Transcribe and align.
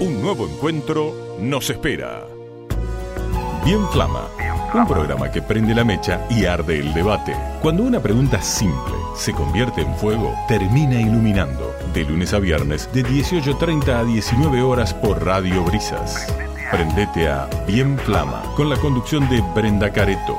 Un 0.00 0.20
nuevo 0.20 0.46
encuentro 0.48 1.36
nos 1.38 1.70
espera. 1.70 2.26
Bien 3.64 3.86
Flama, 3.92 4.28
un 4.74 4.86
programa 4.86 5.30
que 5.30 5.40
prende 5.40 5.72
la 5.74 5.84
mecha 5.84 6.26
y 6.28 6.46
arde 6.46 6.80
el 6.80 6.92
debate. 6.92 7.34
Cuando 7.62 7.84
una 7.84 8.00
pregunta 8.00 8.42
simple 8.42 8.94
se 9.14 9.32
convierte 9.32 9.82
en 9.82 9.94
fuego, 9.94 10.34
termina 10.48 11.00
iluminando. 11.00 11.72
De 11.94 12.04
lunes 12.04 12.34
a 12.34 12.40
viernes, 12.40 12.90
de 12.92 13.04
18.30 13.04 13.88
a 13.88 14.04
19 14.04 14.62
horas 14.62 14.92
por 14.92 15.24
Radio 15.24 15.62
Brisas. 15.62 16.26
Prendete 16.72 17.28
a 17.28 17.48
Bien 17.66 17.96
Flama, 17.98 18.42
con 18.56 18.68
la 18.68 18.76
conducción 18.76 19.28
de 19.30 19.40
Brenda 19.54 19.92
Careto. 19.92 20.36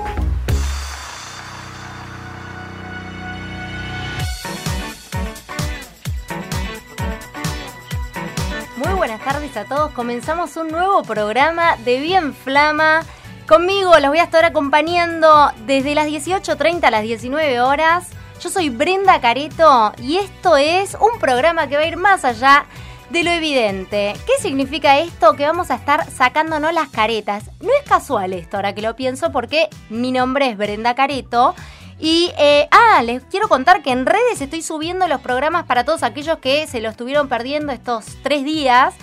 Comenzamos 10.06 10.56
un 10.56 10.68
nuevo 10.68 11.02
programa 11.02 11.78
de 11.78 12.00
Bien 12.00 12.36
Flama. 12.36 13.04
Conmigo 13.48 13.92
los 14.00 14.10
voy 14.10 14.20
a 14.20 14.26
estar 14.26 14.46
acompañando 14.46 15.52
desde 15.66 15.96
las 15.96 16.06
18.30 16.06 16.84
a 16.84 16.92
las 16.92 17.02
19 17.02 17.60
horas. 17.60 18.10
Yo 18.40 18.52
soy 18.52 18.70
Brenda 18.70 19.20
Careto 19.20 19.94
y 19.98 20.18
esto 20.18 20.58
es 20.58 20.96
un 21.02 21.18
programa 21.20 21.68
que 21.68 21.78
va 21.78 21.82
a 21.82 21.88
ir 21.88 21.98
más 21.98 22.24
allá 22.24 22.68
de 23.10 23.24
lo 23.24 23.32
evidente. 23.32 24.14
¿Qué 24.28 24.34
significa 24.40 25.00
esto? 25.00 25.34
Que 25.34 25.48
vamos 25.48 25.72
a 25.72 25.76
estar 25.76 26.08
sacándonos 26.12 26.72
las 26.72 26.90
caretas. 26.90 27.50
No 27.60 27.72
es 27.74 27.90
casual 27.90 28.34
esto 28.34 28.58
ahora 28.58 28.76
que 28.76 28.84
lo 28.84 28.96
pienso 28.96 29.32
porque 29.32 29.70
mi 29.90 30.12
nombre 30.12 30.52
es 30.52 30.56
Brenda 30.56 30.94
Careto. 30.94 31.56
Y, 31.98 32.32
eh, 32.38 32.68
ah, 32.70 33.02
les 33.02 33.24
quiero 33.24 33.48
contar 33.48 33.82
que 33.82 33.92
en 33.92 34.06
redes 34.06 34.40
estoy 34.40 34.62
subiendo 34.62 35.08
los 35.08 35.22
programas 35.22 35.66
para 35.66 35.84
todos 35.84 36.04
aquellos 36.04 36.38
que 36.38 36.68
se 36.68 36.80
lo 36.80 36.90
estuvieron 36.90 37.28
perdiendo 37.28 37.72
estos 37.72 38.06
tres 38.22 38.44
días, 38.44 38.94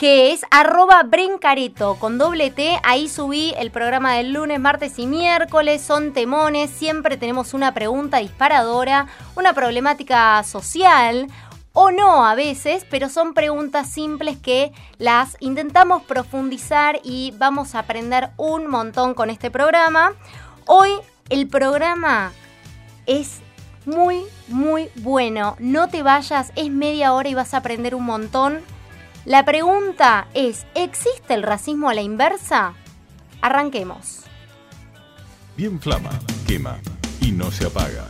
que 0.00 0.32
es 0.32 0.46
arroba 0.50 1.02
brencareto 1.02 1.96
con 1.96 2.16
doble 2.16 2.50
T. 2.50 2.80
Ahí 2.84 3.06
subí 3.06 3.52
el 3.58 3.70
programa 3.70 4.14
del 4.14 4.32
lunes, 4.32 4.58
martes 4.58 4.98
y 4.98 5.06
miércoles, 5.06 5.82
son 5.82 6.14
temones, 6.14 6.70
siempre 6.70 7.18
tenemos 7.18 7.52
una 7.52 7.74
pregunta 7.74 8.16
disparadora, 8.16 9.08
una 9.36 9.52
problemática 9.52 10.42
social, 10.42 11.26
o 11.74 11.90
no 11.90 12.24
a 12.24 12.34
veces, 12.34 12.86
pero 12.88 13.10
son 13.10 13.34
preguntas 13.34 13.90
simples 13.90 14.38
que 14.38 14.72
las 14.96 15.36
intentamos 15.38 16.02
profundizar 16.04 16.98
y 17.04 17.34
vamos 17.36 17.74
a 17.74 17.80
aprender 17.80 18.30
un 18.38 18.68
montón 18.68 19.12
con 19.12 19.28
este 19.28 19.50
programa. 19.50 20.14
Hoy 20.64 20.92
el 21.28 21.46
programa 21.46 22.32
es 23.04 23.40
muy, 23.84 24.22
muy 24.48 24.88
bueno. 24.96 25.56
No 25.58 25.90
te 25.90 26.02
vayas, 26.02 26.52
es 26.56 26.70
media 26.70 27.12
hora 27.12 27.28
y 27.28 27.34
vas 27.34 27.52
a 27.52 27.58
aprender 27.58 27.94
un 27.94 28.06
montón. 28.06 28.62
La 29.26 29.44
pregunta 29.44 30.28
es, 30.32 30.66
¿existe 30.74 31.34
el 31.34 31.42
racismo 31.42 31.90
a 31.90 31.94
la 31.94 32.00
inversa? 32.00 32.72
Arranquemos. 33.42 34.22
Bien 35.58 35.78
Flama, 35.78 36.10
quema 36.46 36.78
y 37.20 37.30
no 37.30 37.50
se 37.50 37.66
apaga. 37.66 38.08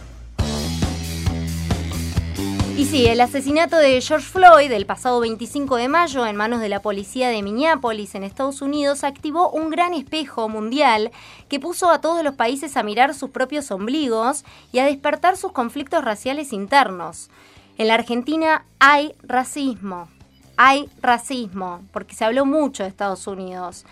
Y 2.77 2.85
sí, 2.85 3.07
el 3.09 3.21
asesinato 3.21 3.77
de 3.77 4.01
George 4.01 4.27
Floyd 4.27 4.71
el 4.71 4.87
pasado 4.87 5.19
25 5.19 5.77
de 5.77 5.89
mayo 5.89 6.25
en 6.27 6.37
manos 6.37 6.61
de 6.61 6.69
la 6.69 6.81
policía 6.81 7.29
de 7.29 7.43
Minneapolis 7.43 8.15
en 8.15 8.23
Estados 8.23 8.63
Unidos 8.63 9.03
activó 9.03 9.51
un 9.51 9.69
gran 9.69 9.95
espejo 9.95 10.49
mundial 10.49 11.11
que 11.49 11.59
puso 11.59 11.91
a 11.91 12.01
todos 12.01 12.23
los 12.23 12.37
países 12.37 12.77
a 12.77 12.85
mirar 12.85 13.15
sus 13.15 13.31
propios 13.31 13.73
ombligos 13.73 14.45
y 14.71 14.79
a 14.79 14.85
despertar 14.85 15.37
sus 15.37 15.51
conflictos 15.51 16.05
raciales 16.05 16.53
internos. 16.53 17.31
En 17.79 17.89
la 17.89 17.95
Argentina 17.95 18.65
hay 18.79 19.15
racismo, 19.25 20.09
hay 20.63 20.91
racismo, 21.01 21.81
porque 21.91 22.15
se 22.15 22.27
habló 22.27 22.45
mucho 22.45 22.83
de 22.83 22.91
Estados 22.91 23.27
Unidos. 23.27 23.87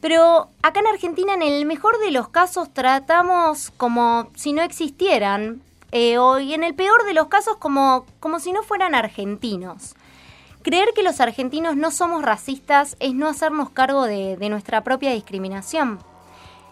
Pero 0.00 0.48
acá 0.62 0.80
en 0.80 0.86
Argentina, 0.86 1.34
en 1.34 1.42
el 1.42 1.66
mejor 1.66 1.98
de 1.98 2.10
los 2.10 2.28
casos, 2.28 2.72
tratamos 2.72 3.70
como 3.76 4.30
si 4.34 4.54
no 4.54 4.62
existieran, 4.62 5.60
eh, 5.92 6.16
o, 6.16 6.38
y 6.38 6.54
en 6.54 6.64
el 6.64 6.74
peor 6.74 7.04
de 7.04 7.12
los 7.12 7.26
casos 7.26 7.58
como, 7.58 8.06
como 8.18 8.40
si 8.40 8.50
no 8.52 8.62
fueran 8.62 8.94
argentinos. 8.94 9.94
Creer 10.62 10.88
que 10.94 11.02
los 11.02 11.20
argentinos 11.20 11.76
no 11.76 11.90
somos 11.90 12.22
racistas 12.22 12.96
es 12.98 13.12
no 13.12 13.28
hacernos 13.28 13.68
cargo 13.68 14.04
de, 14.04 14.38
de 14.38 14.48
nuestra 14.48 14.82
propia 14.84 15.12
discriminación. 15.12 15.98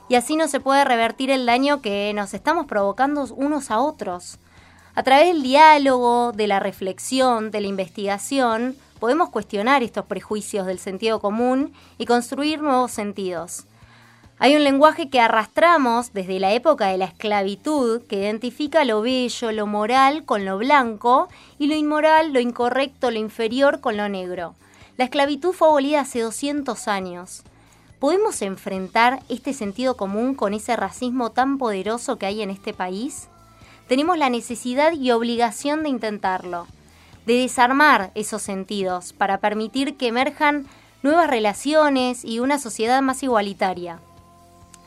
Y 0.08 0.14
así 0.14 0.36
no 0.36 0.48
se 0.48 0.58
puede 0.58 0.86
revertir 0.86 1.30
el 1.30 1.44
daño 1.44 1.82
que 1.82 2.14
nos 2.14 2.32
estamos 2.32 2.64
provocando 2.64 3.26
unos 3.34 3.70
a 3.70 3.78
otros. 3.80 4.38
A 4.94 5.02
través 5.02 5.26
del 5.26 5.42
diálogo, 5.42 6.32
de 6.32 6.46
la 6.46 6.60
reflexión, 6.60 7.50
de 7.50 7.60
la 7.60 7.66
investigación, 7.66 8.76
podemos 8.98 9.30
cuestionar 9.30 9.82
estos 9.82 10.06
prejuicios 10.06 10.66
del 10.66 10.78
sentido 10.78 11.20
común 11.20 11.72
y 11.98 12.06
construir 12.06 12.62
nuevos 12.62 12.92
sentidos. 12.92 13.66
Hay 14.38 14.56
un 14.56 14.64
lenguaje 14.64 15.08
que 15.10 15.20
arrastramos 15.20 16.12
desde 16.12 16.40
la 16.40 16.52
época 16.52 16.88
de 16.88 16.98
la 16.98 17.04
esclavitud 17.04 18.02
que 18.02 18.16
identifica 18.16 18.84
lo 18.84 19.00
bello, 19.00 19.52
lo 19.52 19.66
moral 19.66 20.24
con 20.24 20.44
lo 20.44 20.58
blanco 20.58 21.28
y 21.58 21.68
lo 21.68 21.76
inmoral, 21.76 22.32
lo 22.32 22.40
incorrecto, 22.40 23.10
lo 23.10 23.18
inferior 23.18 23.80
con 23.80 23.96
lo 23.96 24.08
negro. 24.08 24.54
La 24.96 25.04
esclavitud 25.04 25.52
fue 25.52 25.68
abolida 25.68 26.00
hace 26.00 26.20
200 26.20 26.88
años. 26.88 27.42
¿Podemos 28.00 28.42
enfrentar 28.42 29.20
este 29.28 29.52
sentido 29.52 29.96
común 29.96 30.34
con 30.34 30.52
ese 30.52 30.76
racismo 30.76 31.30
tan 31.30 31.56
poderoso 31.56 32.18
que 32.18 32.26
hay 32.26 32.42
en 32.42 32.50
este 32.50 32.74
país? 32.74 33.28
Tenemos 33.88 34.18
la 34.18 34.30
necesidad 34.30 34.92
y 34.92 35.10
obligación 35.12 35.82
de 35.84 35.90
intentarlo, 35.90 36.66
de 37.26 37.34
desarmar 37.34 38.10
esos 38.14 38.42
sentidos 38.42 39.12
para 39.12 39.38
permitir 39.38 39.96
que 39.96 40.08
emerjan 40.08 40.66
nuevas 41.02 41.28
relaciones 41.28 42.24
y 42.24 42.40
una 42.40 42.58
sociedad 42.58 43.02
más 43.02 43.22
igualitaria. 43.22 44.00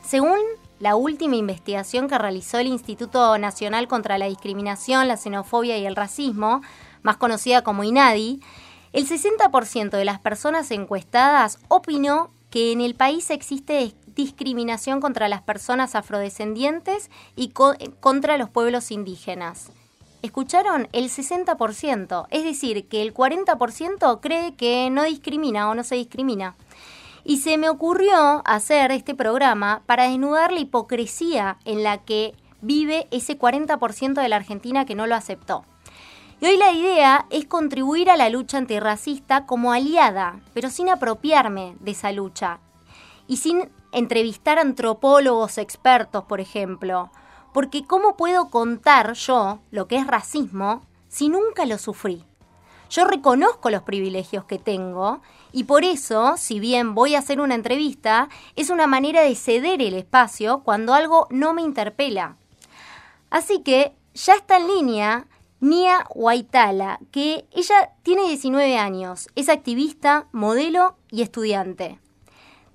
Según 0.04 0.38
la 0.80 0.96
última 0.96 1.36
investigación 1.36 2.08
que 2.08 2.18
realizó 2.18 2.58
el 2.58 2.68
Instituto 2.68 3.36
Nacional 3.38 3.88
contra 3.88 4.18
la 4.18 4.26
Discriminación, 4.26 5.08
la 5.08 5.16
Xenofobia 5.16 5.76
y 5.78 5.86
el 5.86 5.96
Racismo, 5.96 6.62
más 7.02 7.16
conocida 7.16 7.62
como 7.62 7.84
INADI, 7.84 8.40
el 8.92 9.08
60% 9.08 9.90
de 9.90 10.04
las 10.04 10.18
personas 10.18 10.70
encuestadas 10.70 11.58
opinó 11.68 12.30
que 12.50 12.72
en 12.72 12.80
el 12.80 12.94
país 12.94 13.30
existe 13.30 13.94
discriminación 14.14 15.00
contra 15.00 15.28
las 15.28 15.42
personas 15.42 15.94
afrodescendientes 15.94 17.10
y 17.36 17.48
co 17.50 17.74
contra 18.00 18.38
los 18.38 18.50
pueblos 18.50 18.90
indígenas. 18.90 19.70
¿Escucharon? 20.20 20.88
El 20.92 21.10
60%, 21.10 22.26
es 22.30 22.44
decir, 22.44 22.88
que 22.88 23.02
el 23.02 23.14
40% 23.14 24.18
cree 24.20 24.54
que 24.54 24.90
no 24.90 25.04
discrimina 25.04 25.70
o 25.70 25.74
no 25.76 25.84
se 25.84 25.94
discrimina. 25.94 26.56
Y 27.24 27.38
se 27.38 27.56
me 27.56 27.68
ocurrió 27.68 28.42
hacer 28.44 28.90
este 28.90 29.14
programa 29.14 29.82
para 29.86 30.08
desnudar 30.08 30.50
la 30.50 30.60
hipocresía 30.60 31.58
en 31.64 31.84
la 31.84 31.98
que 31.98 32.34
vive 32.60 33.06
ese 33.12 33.38
40% 33.38 34.20
de 34.20 34.28
la 34.28 34.36
Argentina 34.36 34.84
que 34.84 34.96
no 34.96 35.06
lo 35.06 35.14
aceptó. 35.14 35.64
Y 36.40 36.46
hoy 36.46 36.56
la 36.56 36.72
idea 36.72 37.26
es 37.30 37.46
contribuir 37.46 38.10
a 38.10 38.16
la 38.16 38.28
lucha 38.28 38.58
antirracista 38.58 39.46
como 39.46 39.72
aliada, 39.72 40.40
pero 40.54 40.70
sin 40.70 40.88
apropiarme 40.88 41.76
de 41.80 41.92
esa 41.92 42.10
lucha. 42.12 42.58
Y 43.28 43.36
sin 43.36 43.70
entrevistar 43.92 44.58
antropólogos 44.58 45.58
expertos, 45.58 46.24
por 46.24 46.40
ejemplo. 46.40 47.10
Porque 47.52 47.84
¿cómo 47.84 48.16
puedo 48.16 48.50
contar 48.50 49.14
yo 49.14 49.60
lo 49.70 49.88
que 49.88 49.96
es 49.96 50.06
racismo 50.06 50.82
si 51.08 51.28
nunca 51.28 51.66
lo 51.66 51.78
sufrí? 51.78 52.24
Yo 52.90 53.04
reconozco 53.04 53.70
los 53.70 53.82
privilegios 53.82 54.44
que 54.44 54.58
tengo 54.58 55.20
y 55.52 55.64
por 55.64 55.84
eso, 55.84 56.36
si 56.36 56.58
bien 56.58 56.94
voy 56.94 57.14
a 57.14 57.18
hacer 57.18 57.40
una 57.40 57.54
entrevista, 57.54 58.28
es 58.56 58.70
una 58.70 58.86
manera 58.86 59.22
de 59.22 59.34
ceder 59.34 59.82
el 59.82 59.94
espacio 59.94 60.62
cuando 60.64 60.94
algo 60.94 61.26
no 61.30 61.52
me 61.52 61.62
interpela. 61.62 62.36
Así 63.30 63.62
que 63.62 63.94
ya 64.14 64.34
está 64.34 64.56
en 64.56 64.68
línea 64.68 65.26
Nia 65.60 66.06
Waitala, 66.14 67.00
que 67.10 67.46
ella 67.50 67.92
tiene 68.02 68.28
19 68.28 68.78
años, 68.78 69.28
es 69.34 69.48
activista, 69.48 70.28
modelo 70.32 70.96
y 71.10 71.22
estudiante. 71.22 71.98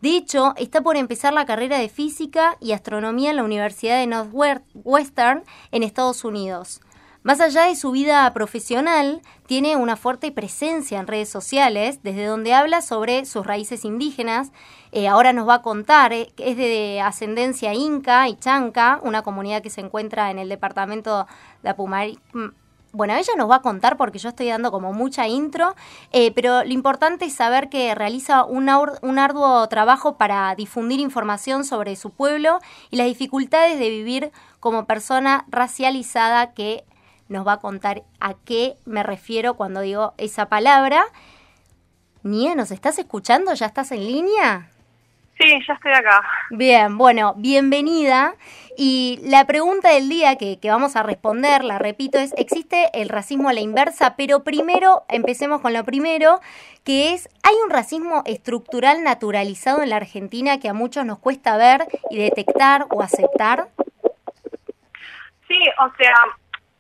De 0.04 0.18
hecho, 0.18 0.54
está 0.58 0.82
por 0.82 0.98
empezar 0.98 1.32
la 1.32 1.46
carrera 1.46 1.78
de 1.78 1.88
física 1.88 2.58
y 2.60 2.74
astronomía 2.74 3.30
en 3.30 3.38
la 3.38 3.44
Universidad 3.46 3.98
de 4.00 4.08
Northwestern 4.08 5.46
en 5.72 5.82
Estados 5.82 6.26
Unidos. 6.26 6.82
Más 7.22 7.40
allá 7.40 7.68
de 7.68 7.78
su 7.78 7.92
vida 7.92 8.30
profesional, 8.34 9.22
tiene 9.48 9.78
una 9.78 9.96
fuerte 9.96 10.34
presencia 10.34 11.00
en 11.00 11.08
redes 11.08 11.30
sociales, 11.30 12.04
desde 12.04 12.26
donde 12.26 12.54
habla 12.54 12.82
sobre 12.82 13.24
sus 13.24 13.48
raíces 13.48 13.86
indígenas. 13.86 14.52
Eh, 14.92 15.08
ahora 15.08 15.32
nos 15.32 15.48
va 15.48 15.54
a 15.54 15.62
contar, 15.62 16.12
eh, 16.12 16.34
es 16.36 16.58
de 16.58 17.00
ascendencia 17.00 17.74
inca 17.74 18.28
y 18.28 18.36
chanca, 18.36 19.00
una 19.04 19.22
comunidad 19.22 19.64
que 19.64 19.70
se 19.70 19.80
encuentra 19.80 20.32
en 20.32 20.38
el 20.38 20.50
departamento 20.50 21.28
de 21.62 21.70
Apumari. 21.70 22.20
Bueno, 22.96 23.16
ella 23.16 23.34
nos 23.36 23.50
va 23.50 23.56
a 23.56 23.62
contar 23.64 23.98
porque 23.98 24.20
yo 24.20 24.30
estoy 24.30 24.50
dando 24.50 24.72
como 24.72 24.94
mucha 24.94 25.28
intro, 25.28 25.76
eh, 26.12 26.32
pero 26.32 26.64
lo 26.64 26.72
importante 26.74 27.26
es 27.26 27.34
saber 27.34 27.68
que 27.68 27.96
realiza 27.96 28.46
un, 28.46 28.70
un 29.02 29.18
arduo 29.18 29.68
trabajo 29.68 30.16
para 30.16 30.54
difundir 30.54 31.00
información 31.00 31.66
sobre 31.66 31.96
su 31.96 32.12
pueblo 32.12 32.60
y 32.92 32.98
las 32.98 33.08
dificultades 33.08 33.80
de 33.80 33.90
vivir 33.90 34.32
como 34.60 34.86
persona 34.86 35.46
racializada 35.48 36.54
que 36.54 36.86
nos 37.30 37.48
va 37.48 37.54
a 37.54 37.60
contar 37.60 38.04
a 38.20 38.36
qué 38.36 38.78
me 38.86 39.02
refiero 39.02 39.56
cuando 39.56 39.82
digo 39.82 40.14
esa 40.18 40.48
palabra. 40.48 41.04
Nia, 42.22 42.54
¿nos 42.54 42.70
estás 42.70 43.00
escuchando? 43.00 43.56
¿Ya 43.56 43.66
estás 43.66 43.92
en 43.92 44.06
línea? 44.06 44.70
Sí, 45.40 45.60
ya 45.68 45.74
estoy 45.74 45.92
acá. 45.92 46.22
Bien, 46.52 46.98
bueno, 46.98 47.34
bienvenida. 47.36 48.36
Y 48.78 49.20
la 49.24 49.46
pregunta 49.46 49.90
del 49.90 50.10
día 50.10 50.36
que, 50.36 50.60
que, 50.60 50.70
vamos 50.70 50.96
a 50.96 51.04
responder, 51.04 51.64
la 51.64 51.80
repito, 51.80 52.18
es, 52.18 52.34
¿existe 52.38 52.90
el 52.94 53.10
racismo 53.10 53.50
a 53.50 53.54
la 53.54 53.62
inversa? 53.62 54.16
Pero 54.16 54.44
primero, 54.44 55.04
empecemos 55.10 55.62
con 55.62 55.74
lo 55.74 55.84
primero, 55.84 56.40
que 56.84 57.14
es, 57.14 57.30
¿hay 57.44 57.54
un 57.64 57.70
racismo 57.70 58.24
estructural 58.26 59.04
naturalizado 59.04 59.82
en 59.82 59.90
la 59.90 59.98
Argentina 59.98 60.60
que 60.60 60.70
a 60.70 60.74
muchos 60.74 61.06
nos 61.06 61.20
cuesta 61.20 61.58
ver 61.58 61.86
y 62.10 62.18
detectar 62.18 62.88
o 62.90 63.02
aceptar? 63.02 63.68
Sí, 65.48 65.60
o 65.80 65.96
sea, 65.98 66.16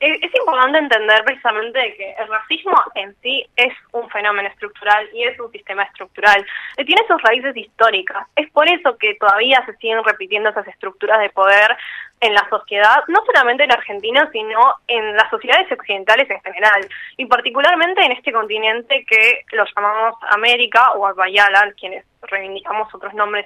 es, 0.04 0.36
importante 0.36 0.80
entender 0.80 1.24
precisamente 1.24 1.96
que 1.96 2.16
el 2.20 2.28
racismo 2.28 2.76
en 2.96 3.16
sí 3.22 3.46
es 3.56 3.74
un 3.94 4.10
fenómeno 4.10 4.50
estructural 4.50 5.08
y 5.14 5.24
es 5.24 5.40
un 5.40 5.50
sistema 5.52 5.84
estructural. 5.84 6.46
Tiene 6.76 7.02
sus 7.08 7.22
raíces 7.22 7.56
históricas. 7.56 8.28
Es 8.36 8.50
por 8.52 8.70
eso 8.70 8.98
que 8.98 9.16
todavía 9.16 9.64
se 9.66 9.76
siguen 9.78 10.04
repitiendo 10.04 10.50
esas 10.50 10.68
estructuras 10.68 11.20
de 11.20 11.30
poder 11.30 11.78
en 12.20 12.34
la 12.34 12.48
sociedad, 12.50 13.04
no 13.08 13.24
solamente 13.26 13.64
en 13.64 13.72
Argentina, 13.72 14.30
sino 14.32 14.76
en 14.88 15.16
las 15.16 15.30
sociedades 15.30 15.72
occidentales 15.72 16.30
en 16.30 16.42
general, 16.42 16.88
y 17.18 17.26
particularmente 17.26 18.04
en 18.04 18.14
este 18.14 18.32
continente 18.32 19.06
que 19.06 19.44
lo 19.52 19.66
llamamos 19.76 20.16
América 20.32 20.94
o 20.94 21.06
Abayala, 21.06 21.74
quienes 21.80 22.06
reivindicamos 22.22 22.94
otros 22.94 23.14
nombres 23.14 23.46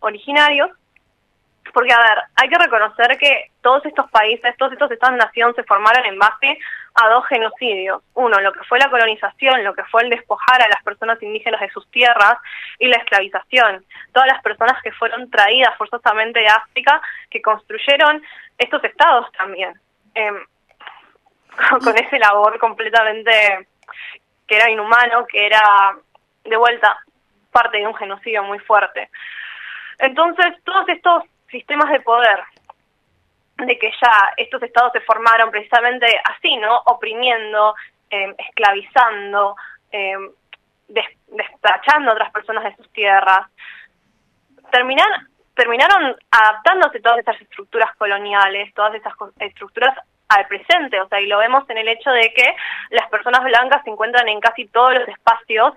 originarios, 0.00 0.70
porque, 1.72 1.92
a 1.92 1.98
ver, 1.98 2.18
hay 2.36 2.48
que 2.48 2.58
reconocer 2.58 3.18
que 3.18 3.50
todos 3.62 3.84
estos 3.86 4.10
países, 4.10 4.56
todos 4.56 4.72
estos 4.72 4.90
estados-nación 4.90 5.54
se 5.54 5.64
formaron 5.64 6.04
en 6.06 6.18
base 6.18 6.58
a 6.94 7.08
dos 7.08 7.26
genocidios. 7.26 8.02
Uno, 8.14 8.40
lo 8.40 8.52
que 8.52 8.64
fue 8.64 8.78
la 8.78 8.90
colonización, 8.90 9.64
lo 9.64 9.74
que 9.74 9.84
fue 9.84 10.02
el 10.02 10.10
despojar 10.10 10.62
a 10.62 10.68
las 10.68 10.82
personas 10.82 11.22
indígenas 11.22 11.60
de 11.60 11.70
sus 11.70 11.88
tierras 11.90 12.38
y 12.78 12.88
la 12.88 12.96
esclavización. 12.96 13.84
Todas 14.12 14.28
las 14.28 14.42
personas 14.42 14.82
que 14.82 14.92
fueron 14.92 15.30
traídas 15.30 15.76
forzosamente 15.76 16.40
de 16.40 16.48
África, 16.48 17.00
que 17.30 17.42
construyeron 17.42 18.22
estos 18.58 18.82
estados 18.84 19.30
también. 19.32 19.74
Eh, 20.14 20.32
con 21.84 21.96
ese 21.96 22.18
labor 22.18 22.58
completamente 22.58 23.68
que 24.46 24.56
era 24.56 24.70
inhumano, 24.70 25.26
que 25.26 25.46
era 25.46 25.60
de 26.44 26.56
vuelta 26.56 26.98
parte 27.52 27.78
de 27.78 27.86
un 27.86 27.94
genocidio 27.94 28.42
muy 28.44 28.58
fuerte. 28.60 29.10
Entonces, 29.98 30.54
todos 30.64 30.88
estos 30.88 31.24
sistemas 31.50 31.90
de 31.90 32.00
poder, 32.00 32.40
de 33.56 33.78
que 33.78 33.90
ya 33.90 34.12
estos 34.36 34.62
estados 34.62 34.92
se 34.92 35.00
formaron 35.00 35.50
precisamente 35.50 36.06
así, 36.24 36.56
¿no? 36.56 36.78
Oprimiendo, 36.86 37.74
em, 38.10 38.34
esclavizando, 38.38 39.56
eh, 39.92 40.16
a 42.08 42.12
otras 42.12 42.32
personas 42.32 42.64
de 42.64 42.76
sus 42.76 42.90
tierras. 42.92 43.46
Terminan, 44.70 45.28
terminaron 45.54 46.16
adaptándose 46.30 47.00
todas 47.00 47.18
estas 47.18 47.40
estructuras 47.40 47.94
coloniales, 47.96 48.72
todas 48.74 48.94
esas 48.94 49.12
estructuras 49.40 49.96
al 50.28 50.46
presente, 50.46 51.00
o 51.00 51.08
sea, 51.08 51.20
y 51.20 51.26
lo 51.26 51.38
vemos 51.38 51.68
en 51.70 51.78
el 51.78 51.88
hecho 51.88 52.10
de 52.10 52.32
que 52.34 52.54
las 52.90 53.08
personas 53.08 53.42
blancas 53.44 53.82
se 53.82 53.90
encuentran 53.90 54.28
en 54.28 54.40
casi 54.40 54.66
todos 54.66 54.94
los 54.94 55.08
espacios 55.08 55.74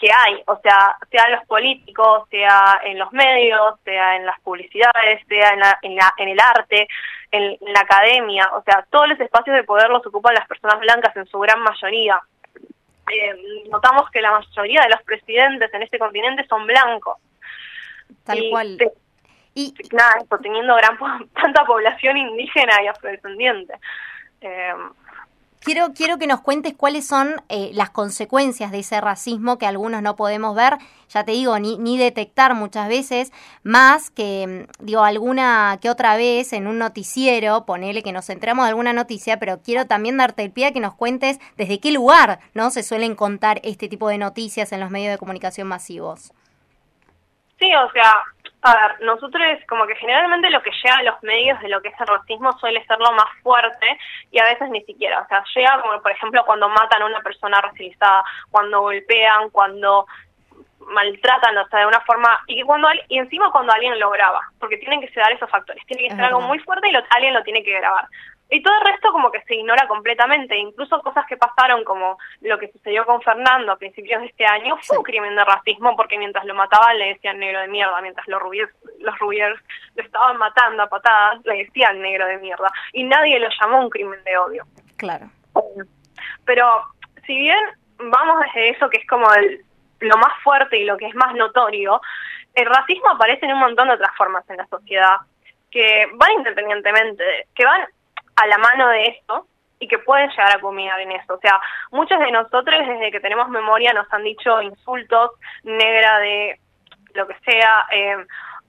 que 0.00 0.10
hay, 0.10 0.42
o 0.46 0.58
sea, 0.60 0.96
sea 1.10 1.24
en 1.26 1.32
los 1.32 1.46
políticos, 1.46 2.26
sea 2.30 2.80
en 2.84 2.98
los 2.98 3.12
medios, 3.12 3.78
sea 3.84 4.16
en 4.16 4.24
las 4.24 4.40
publicidades, 4.40 5.20
sea 5.28 5.50
en, 5.50 5.60
la, 5.60 5.78
en, 5.82 5.94
la, 5.94 6.12
en 6.16 6.28
el 6.30 6.40
arte, 6.40 6.88
en, 7.30 7.58
la 7.60 7.80
academia, 7.80 8.48
o 8.54 8.62
sea, 8.62 8.86
todos 8.90 9.08
los 9.08 9.20
espacios 9.20 9.54
de 9.54 9.62
poder 9.64 9.90
los 9.90 10.04
ocupan 10.06 10.34
las 10.34 10.48
personas 10.48 10.80
blancas 10.80 11.14
en 11.16 11.26
su 11.26 11.38
gran 11.38 11.60
mayoría. 11.62 12.18
Eh, 13.12 13.66
notamos 13.70 14.10
que 14.10 14.22
la 14.22 14.30
mayoría 14.30 14.82
de 14.82 14.88
los 14.88 15.02
presidentes 15.02 15.72
en 15.74 15.82
este 15.82 15.98
continente 15.98 16.46
son 16.48 16.66
blancos. 16.66 17.18
Tal 18.24 18.42
cual. 18.50 18.78
y 19.54 19.74
nada, 19.92 20.14
teniendo 20.42 20.76
gran 20.76 20.98
tanta 21.34 21.64
población 21.64 22.16
indígena 22.16 22.82
y 22.82 22.86
afrodescendiente. 22.86 23.74
Eh, 24.40 24.72
Quiero, 25.72 25.92
quiero 25.94 26.18
que 26.18 26.26
nos 26.26 26.40
cuentes 26.40 26.74
cuáles 26.76 27.06
son 27.06 27.44
eh, 27.48 27.70
las 27.74 27.90
consecuencias 27.90 28.72
de 28.72 28.80
ese 28.80 29.00
racismo 29.00 29.56
que 29.56 29.66
algunos 29.66 30.02
no 30.02 30.16
podemos 30.16 30.56
ver, 30.56 30.78
ya 31.08 31.22
te 31.22 31.30
digo, 31.30 31.56
ni, 31.60 31.78
ni 31.78 31.96
detectar 31.96 32.56
muchas 32.56 32.88
veces, 32.88 33.32
más 33.62 34.10
que, 34.10 34.66
mm, 34.68 34.84
digo, 34.84 35.04
alguna 35.04 35.78
que 35.80 35.88
otra 35.88 36.16
vez 36.16 36.52
en 36.54 36.66
un 36.66 36.78
noticiero, 36.78 37.66
ponele 37.66 38.02
que 38.02 38.10
nos 38.10 38.26
centramos 38.26 38.64
en 38.64 38.70
alguna 38.70 38.92
noticia, 38.92 39.38
pero 39.38 39.62
quiero 39.62 39.86
también 39.86 40.16
darte 40.16 40.42
el 40.42 40.50
pie 40.50 40.66
a 40.66 40.72
que 40.72 40.80
nos 40.80 40.94
cuentes 40.94 41.38
desde 41.56 41.78
qué 41.78 41.92
lugar 41.92 42.40
no 42.52 42.72
se 42.72 42.82
suelen 42.82 43.14
contar 43.14 43.60
este 43.62 43.88
tipo 43.88 44.08
de 44.08 44.18
noticias 44.18 44.72
en 44.72 44.80
los 44.80 44.90
medios 44.90 45.12
de 45.12 45.18
comunicación 45.18 45.68
masivos. 45.68 46.32
Sí, 47.60 47.72
o 47.76 47.92
sea, 47.92 48.12
a 48.62 48.74
ver, 48.74 49.00
nosotros 49.00 49.42
como 49.68 49.86
que 49.86 49.96
generalmente 49.96 50.50
lo 50.50 50.62
que 50.62 50.70
llega 50.70 50.96
a 50.96 51.02
los 51.02 51.22
medios 51.22 51.58
de 51.60 51.68
lo 51.68 51.80
que 51.80 51.88
es 51.88 52.00
el 52.00 52.06
racismo 52.06 52.52
suele 52.58 52.84
ser 52.84 52.98
lo 52.98 53.12
más 53.12 53.28
fuerte 53.42 53.98
y 54.30 54.38
a 54.38 54.44
veces 54.44 54.68
ni 54.70 54.82
siquiera. 54.82 55.20
O 55.20 55.26
sea, 55.28 55.42
llega 55.54 55.80
como 55.80 56.00
por 56.02 56.12
ejemplo 56.12 56.44
cuando 56.44 56.68
matan 56.68 57.02
a 57.02 57.06
una 57.06 57.20
persona 57.20 57.60
racializada, 57.60 58.22
cuando 58.50 58.82
golpean, 58.82 59.48
cuando 59.50 60.06
maltratan, 60.80 61.56
o 61.56 61.68
sea, 61.68 61.80
de 61.80 61.86
una 61.86 62.00
forma 62.00 62.42
y 62.46 62.56
que 62.56 62.64
cuando 62.64 62.88
y 63.08 63.18
encima 63.18 63.50
cuando 63.50 63.72
alguien 63.72 63.98
lo 63.98 64.10
graba, 64.10 64.40
porque 64.58 64.76
tienen 64.76 65.00
que 65.00 65.08
ser 65.08 65.24
esos 65.32 65.50
factores, 65.50 65.84
tiene 65.86 66.08
que 66.08 66.14
ser 66.14 66.24
algo 66.24 66.40
muy 66.40 66.58
fuerte 66.58 66.88
y 66.88 66.92
lo, 66.92 67.02
alguien 67.10 67.34
lo 67.34 67.42
tiene 67.42 67.62
que 67.62 67.72
grabar. 67.72 68.06
Y 68.50 68.62
todo 68.62 68.74
el 68.74 68.92
resto 68.92 69.12
como 69.12 69.30
que 69.30 69.42
se 69.42 69.54
ignora 69.54 69.86
completamente, 69.86 70.56
incluso 70.56 71.00
cosas 71.02 71.24
que 71.26 71.36
pasaron 71.36 71.84
como 71.84 72.18
lo 72.40 72.58
que 72.58 72.70
sucedió 72.72 73.06
con 73.06 73.22
Fernando 73.22 73.70
a 73.70 73.76
principios 73.76 74.20
de 74.20 74.26
este 74.26 74.44
año 74.44 74.76
fue 74.82 74.98
un 74.98 75.04
crimen 75.04 75.36
de 75.36 75.44
racismo 75.44 75.94
porque 75.96 76.18
mientras 76.18 76.44
lo 76.44 76.54
mataban 76.54 76.98
le 76.98 77.14
decían 77.14 77.38
negro 77.38 77.60
de 77.60 77.68
mierda, 77.68 78.00
mientras 78.00 78.26
los 78.26 78.42
rubiers, 78.42 78.72
los 78.98 79.16
rubiers 79.20 79.58
lo 79.94 80.02
estaban 80.02 80.36
matando 80.36 80.82
a 80.82 80.88
patadas 80.88 81.40
le 81.44 81.64
decían 81.64 82.00
negro 82.02 82.26
de 82.26 82.38
mierda 82.38 82.72
y 82.92 83.04
nadie 83.04 83.38
lo 83.38 83.48
llamó 83.60 83.82
un 83.82 83.90
crimen 83.90 84.22
de 84.24 84.36
odio. 84.36 84.64
Claro. 84.96 85.30
Pero 86.44 86.82
si 87.26 87.36
bien 87.36 87.58
vamos 87.98 88.40
desde 88.46 88.70
eso 88.70 88.90
que 88.90 88.98
es 88.98 89.06
como 89.06 89.32
el, 89.32 89.64
lo 90.00 90.16
más 90.16 90.32
fuerte 90.42 90.76
y 90.76 90.84
lo 90.84 90.96
que 90.96 91.06
es 91.06 91.14
más 91.14 91.34
notorio, 91.34 92.00
el 92.54 92.66
racismo 92.66 93.10
aparece 93.10 93.46
en 93.46 93.52
un 93.52 93.60
montón 93.60 93.88
de 93.88 93.94
otras 93.94 94.16
formas 94.16 94.48
en 94.50 94.56
la 94.56 94.66
sociedad 94.66 95.16
que 95.70 96.06
van 96.14 96.32
independientemente, 96.32 97.46
que 97.54 97.64
van 97.64 97.86
a 98.42 98.46
la 98.46 98.58
mano 98.58 98.88
de 98.88 99.06
esto 99.06 99.46
y 99.78 99.88
que 99.88 99.98
pueden 99.98 100.28
llegar 100.30 100.56
a 100.56 100.60
culminar 100.60 101.00
en 101.00 101.12
eso. 101.12 101.34
O 101.34 101.40
sea, 101.40 101.60
muchos 101.90 102.18
de 102.18 102.30
nosotros 102.30 102.86
desde 102.86 103.10
que 103.10 103.20
tenemos 103.20 103.48
memoria 103.48 103.92
nos 103.92 104.12
han 104.12 104.22
dicho 104.22 104.60
insultos, 104.62 105.30
negra 105.64 106.18
de 106.18 106.60
lo 107.14 107.26
que 107.26 107.34
sea, 107.44 107.86
eh, 107.90 108.16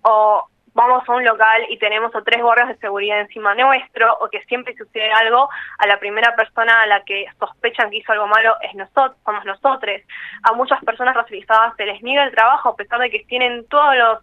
o 0.03 0.47
vamos 0.73 1.07
a 1.07 1.11
un 1.11 1.25
local 1.25 1.65
y 1.69 1.77
tenemos 1.77 2.15
o 2.15 2.23
tres 2.23 2.41
guardias 2.41 2.69
de 2.69 2.77
seguridad 2.77 3.19
encima 3.19 3.53
nuestro, 3.55 4.17
o 4.21 4.29
que 4.29 4.41
siempre 4.43 4.75
sucede 4.77 5.11
algo, 5.11 5.49
a 5.79 5.87
la 5.87 5.99
primera 5.99 6.33
persona 6.35 6.81
a 6.81 6.87
la 6.87 7.03
que 7.03 7.25
sospechan 7.39 7.89
que 7.89 7.97
hizo 7.97 8.11
algo 8.13 8.27
malo 8.27 8.55
es 8.61 8.73
nosotros, 8.75 9.17
somos 9.25 9.43
nosotros. 9.45 10.01
A 10.43 10.53
muchas 10.53 10.83
personas 10.83 11.15
racializadas 11.15 11.75
se 11.75 11.85
les 11.85 12.01
niega 12.01 12.23
el 12.23 12.31
trabajo 12.31 12.69
a 12.69 12.75
pesar 12.75 12.99
de 12.99 13.09
que 13.09 13.25
tienen 13.25 13.67
todos 13.67 13.95
los 13.95 14.19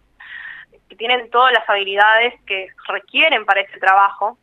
que 0.89 0.95
tienen 0.95 1.29
todas 1.29 1.53
las 1.53 1.69
habilidades 1.69 2.33
que 2.47 2.67
requieren 2.87 3.45
para 3.45 3.61
ese 3.61 3.79
trabajo, 3.79 4.39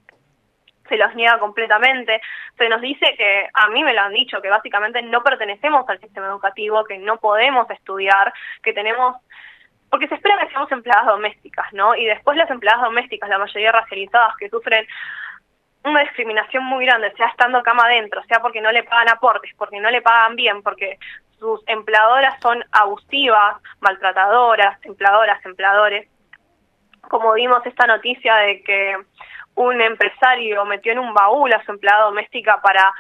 se 0.88 0.97
los 0.97 1.14
niega 1.14 1.38
completamente. 1.38 2.21
Se 2.57 2.69
nos 2.69 2.81
dice 2.81 3.14
que, 3.16 3.49
a 3.52 3.69
mí 3.69 3.83
me 3.85 3.95
lo 3.95 4.00
han 4.00 4.12
dicho, 4.12 4.40
que 4.40 4.49
básicamente 4.49 5.02
no 5.02 5.23
pertenecemos 5.23 5.88
al 5.88 6.00
sistema 6.00 6.26
educativo, 6.26 6.85
que 6.85 6.99
no 6.99 7.19
podemos 7.19 7.69
estudiar, 7.71 8.33
que 8.62 8.73
tenemos 8.73 9.16
porque 9.88 10.09
se 10.09 10.16
espera 10.16 10.38
que 10.38 10.49
seamos 10.49 10.71
empleadas 10.73 11.07
domésticas, 11.07 11.73
¿no? 11.73 11.95
Y 11.95 12.07
después 12.07 12.37
las 12.37 12.50
empleadas 12.50 12.83
domésticas, 12.83 13.28
la 13.28 13.38
mayoría 13.38 13.71
racializadas, 13.71 14.37
que 14.37 14.50
sufren 14.50 14.85
una 15.85 16.00
discriminación 16.00 16.64
muy 16.64 16.85
grande, 16.85 17.12
sea 17.16 17.28
estando 17.28 17.62
cama 17.62 17.85
adentro, 17.85 18.23
sea 18.25 18.40
porque 18.40 18.61
no 18.61 18.73
le 18.73 18.83
pagan 18.83 19.09
aportes, 19.09 19.52
porque 19.57 19.81
no 19.81 19.90
le 19.90 20.02
pagan 20.02 20.35
bien, 20.35 20.62
porque 20.62 20.99
sus 21.38 21.62
empleadoras 21.69 22.40
son 22.40 22.64
abusivas, 22.73 23.57
maltratadoras, 23.81 24.85
empleadoras, 24.85 25.45
empleadores. 25.45 26.09
Como 27.02 27.33
vimos 27.35 27.64
esta 27.64 27.87
noticia 27.87 28.35
de 28.37 28.62
que 28.64 28.97
un 29.57 29.81
empresario 29.81 30.65
metió 30.65 30.93
en 30.93 30.99
un 30.99 31.13
baúl 31.13 31.53
a 31.53 31.65
su 31.65 31.73
empleada 31.73 32.05
doméstica 32.05 32.61
para 32.63 32.93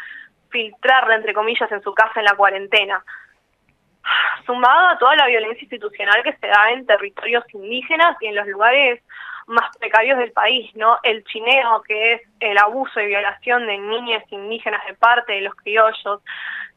filtrarla, 0.50 1.14
entre 1.14 1.34
comillas, 1.34 1.70
en 1.70 1.82
su 1.82 1.94
casa 1.94 2.20
en 2.20 2.24
la 2.24 2.34
cuarentena. 2.34 3.04
Sumado 4.44 4.88
a 4.88 4.98
toda 4.98 5.16
la 5.16 5.26
violencia 5.26 5.62
institucional 5.62 6.22
que 6.22 6.36
se 6.36 6.46
da 6.46 6.70
en 6.70 6.86
territorios 6.86 7.44
indígenas 7.52 8.16
y 8.20 8.26
en 8.26 8.36
los 8.36 8.46
lugares 8.46 9.02
más 9.46 9.76
precarios 9.78 10.18
del 10.18 10.32
país, 10.32 10.74
¿no? 10.74 10.98
El 11.02 11.24
chineo, 11.24 11.82
que 11.82 12.14
es 12.14 12.22
el 12.40 12.58
abuso 12.58 13.00
y 13.00 13.06
violación 13.06 13.66
de 13.66 13.78
niñas 13.78 14.24
indígenas 14.30 14.84
de 14.86 14.94
parte 14.94 15.34
de 15.34 15.40
los 15.42 15.54
criollos, 15.54 16.20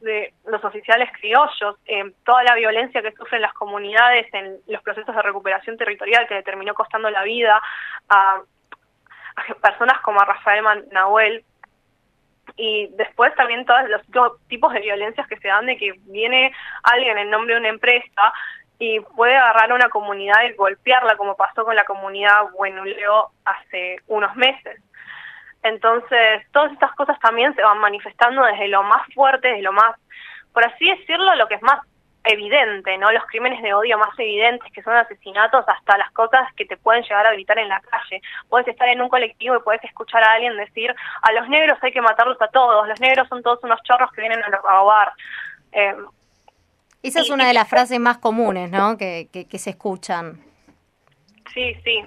de 0.01 0.33
los 0.45 0.63
oficiales 0.63 1.09
criollos, 1.19 1.77
eh, 1.85 2.11
toda 2.25 2.43
la 2.43 2.55
violencia 2.55 3.01
que 3.01 3.11
sufren 3.13 3.41
las 3.41 3.53
comunidades 3.53 4.31
en 4.33 4.57
los 4.67 4.81
procesos 4.83 5.15
de 5.15 5.21
recuperación 5.21 5.77
territorial 5.77 6.27
que 6.27 6.35
le 6.35 6.43
terminó 6.43 6.73
costando 6.73 7.09
la 7.09 7.23
vida 7.23 7.59
a 8.09 8.41
personas 9.61 9.99
como 10.01 10.19
a 10.21 10.25
Rafael 10.25 10.63
Nahuel, 10.91 11.43
y 12.55 12.87
después 12.95 13.33
también 13.35 13.65
todos 13.65 13.87
los 13.89 14.01
tipos 14.47 14.73
de 14.73 14.81
violencias 14.81 15.27
que 15.27 15.37
se 15.37 15.47
dan 15.47 15.65
de 15.65 15.77
que 15.77 15.93
viene 16.05 16.51
alguien 16.83 17.17
en 17.17 17.29
nombre 17.29 17.53
de 17.53 17.59
una 17.59 17.69
empresa 17.69 18.33
y 18.79 18.99
puede 18.99 19.35
agarrar 19.35 19.71
a 19.71 19.75
una 19.75 19.89
comunidad 19.89 20.43
y 20.43 20.53
golpearla 20.53 21.17
como 21.17 21.35
pasó 21.35 21.63
con 21.63 21.75
la 21.75 21.83
comunidad 21.83 22.49
Buenuleo 22.57 23.31
hace 23.45 23.97
unos 24.07 24.35
meses. 24.35 24.81
Entonces, 25.63 26.49
todas 26.51 26.71
estas 26.71 26.93
cosas 26.95 27.19
también 27.19 27.53
se 27.55 27.61
van 27.61 27.79
manifestando 27.79 28.43
desde 28.45 28.69
lo 28.69 28.83
más 28.83 29.01
fuerte, 29.13 29.49
desde 29.49 29.61
lo 29.61 29.73
más, 29.73 29.95
por 30.53 30.63
así 30.63 30.89
decirlo, 30.89 31.35
lo 31.35 31.47
que 31.47 31.55
es 31.55 31.61
más 31.61 31.81
evidente, 32.31 32.97
¿no? 32.97 33.11
Los 33.11 33.25
crímenes 33.25 33.61
de 33.61 33.73
odio 33.73 33.97
más 33.97 34.17
evidentes, 34.17 34.71
que 34.71 34.83
son 34.83 34.95
asesinatos, 34.95 35.65
hasta 35.67 35.97
las 35.97 36.11
cosas 36.11 36.51
que 36.55 36.65
te 36.65 36.77
pueden 36.77 37.03
llegar 37.03 37.25
a 37.25 37.33
gritar 37.33 37.59
en 37.59 37.69
la 37.69 37.81
calle. 37.81 38.21
Puedes 38.47 38.67
estar 38.67 38.87
en 38.87 39.01
un 39.01 39.09
colectivo 39.09 39.55
y 39.55 39.61
puedes 39.61 39.83
escuchar 39.83 40.23
a 40.23 40.33
alguien 40.33 40.55
decir, 40.57 40.93
a 41.21 41.31
los 41.33 41.49
negros 41.49 41.77
hay 41.81 41.91
que 41.91 42.01
matarlos 42.01 42.41
a 42.41 42.47
todos, 42.47 42.87
los 42.87 42.99
negros 42.99 43.27
son 43.27 43.41
todos 43.43 43.63
unos 43.63 43.81
chorros 43.83 44.11
que 44.11 44.21
vienen 44.21 44.43
a 44.43 44.49
robar. 44.49 45.13
Eh, 45.71 45.95
Esa 47.03 47.21
es 47.21 47.29
una 47.29 47.47
de 47.47 47.53
las 47.53 47.69
frases 47.69 47.99
más 47.99 48.17
comunes, 48.17 48.71
¿no? 48.71 48.97
Que, 48.97 49.29
que, 49.31 49.47
que 49.47 49.57
se 49.57 49.71
escuchan. 49.71 50.43
Sí, 51.53 51.75
sí. 51.83 52.03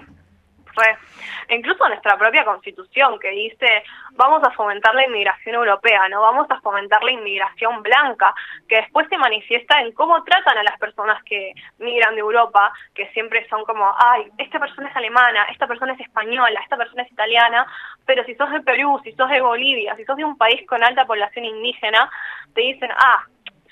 Incluso 1.49 1.87
nuestra 1.87 2.17
propia 2.17 2.45
constitución 2.45 3.19
que 3.19 3.29
dice 3.29 3.83
vamos 4.11 4.43
a 4.43 4.51
fomentar 4.51 4.93
la 4.95 5.05
inmigración 5.05 5.55
europea, 5.55 6.07
no 6.09 6.21
vamos 6.21 6.47
a 6.49 6.59
fomentar 6.61 7.03
la 7.03 7.11
inmigración 7.11 7.81
blanca, 7.81 8.33
que 8.67 8.77
después 8.77 9.07
se 9.09 9.17
manifiesta 9.17 9.81
en 9.81 9.91
cómo 9.93 10.23
tratan 10.23 10.57
a 10.57 10.63
las 10.63 10.77
personas 10.79 11.21
que 11.23 11.53
migran 11.79 12.15
de 12.15 12.21
Europa, 12.21 12.71
que 12.93 13.07
siempre 13.09 13.47
son 13.49 13.65
como, 13.65 13.93
ay, 13.97 14.31
esta 14.37 14.59
persona 14.59 14.89
es 14.89 14.95
alemana, 14.95 15.43
esta 15.51 15.67
persona 15.67 15.93
es 15.93 15.99
española, 15.99 16.59
esta 16.61 16.77
persona 16.77 17.03
es 17.03 17.11
italiana, 17.11 17.65
pero 18.05 18.23
si 18.25 18.35
sos 18.35 18.51
de 18.51 18.61
Perú, 18.61 18.99
si 19.03 19.11
sos 19.13 19.29
de 19.29 19.41
Bolivia, 19.41 19.95
si 19.95 20.05
sos 20.05 20.17
de 20.17 20.25
un 20.25 20.37
país 20.37 20.65
con 20.67 20.83
alta 20.83 21.05
población 21.05 21.45
indígena, 21.45 22.09
te 22.53 22.61
dicen, 22.61 22.91
ah, 22.95 23.25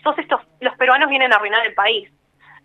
sos 0.04 0.18
estos, 0.18 0.42
los 0.60 0.76
peruanos 0.78 1.10
vienen 1.10 1.34
a 1.34 1.36
arruinar 1.36 1.66
el 1.66 1.74
país 1.74 2.12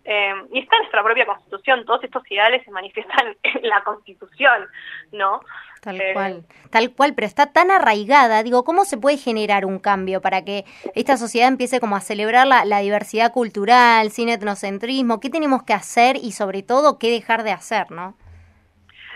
eh, 0.09 0.33
y 0.53 0.59
está 0.59 0.77
en 0.77 0.83
nuestra 0.83 1.03
propia 1.03 1.25
constitución, 1.25 1.83
todos 1.85 2.01
estos 2.01 2.23
ideales 2.31 2.63
se 2.63 2.71
manifiestan 2.71 3.35
en 3.43 3.67
la 3.67 3.83
constitución, 3.83 4.65
¿no? 5.11 5.41
Tal 5.81 5.99
eh, 5.99 6.13
cual, 6.13 6.45
tal 6.69 6.91
cual, 6.91 7.13
pero 7.13 7.27
está 7.27 7.51
tan 7.51 7.71
arraigada, 7.71 8.41
digo, 8.41 8.63
¿cómo 8.63 8.85
se 8.85 8.97
puede 8.97 9.17
generar 9.17 9.65
un 9.65 9.79
cambio 9.79 10.21
para 10.21 10.45
que 10.45 10.63
esta 10.95 11.17
sociedad 11.17 11.49
empiece 11.49 11.81
como 11.81 11.97
a 11.97 11.99
celebrar 11.99 12.47
la, 12.47 12.63
la 12.63 12.79
diversidad 12.79 13.33
cultural, 13.33 14.09
sin 14.11 14.29
etnocentrismo? 14.29 15.19
¿Qué 15.19 15.29
tenemos 15.29 15.63
que 15.63 15.73
hacer 15.73 16.15
y 16.15 16.31
sobre 16.31 16.63
todo 16.63 16.99
qué 16.99 17.11
dejar 17.11 17.43
de 17.43 17.51
hacer, 17.51 17.91
no? 17.91 18.15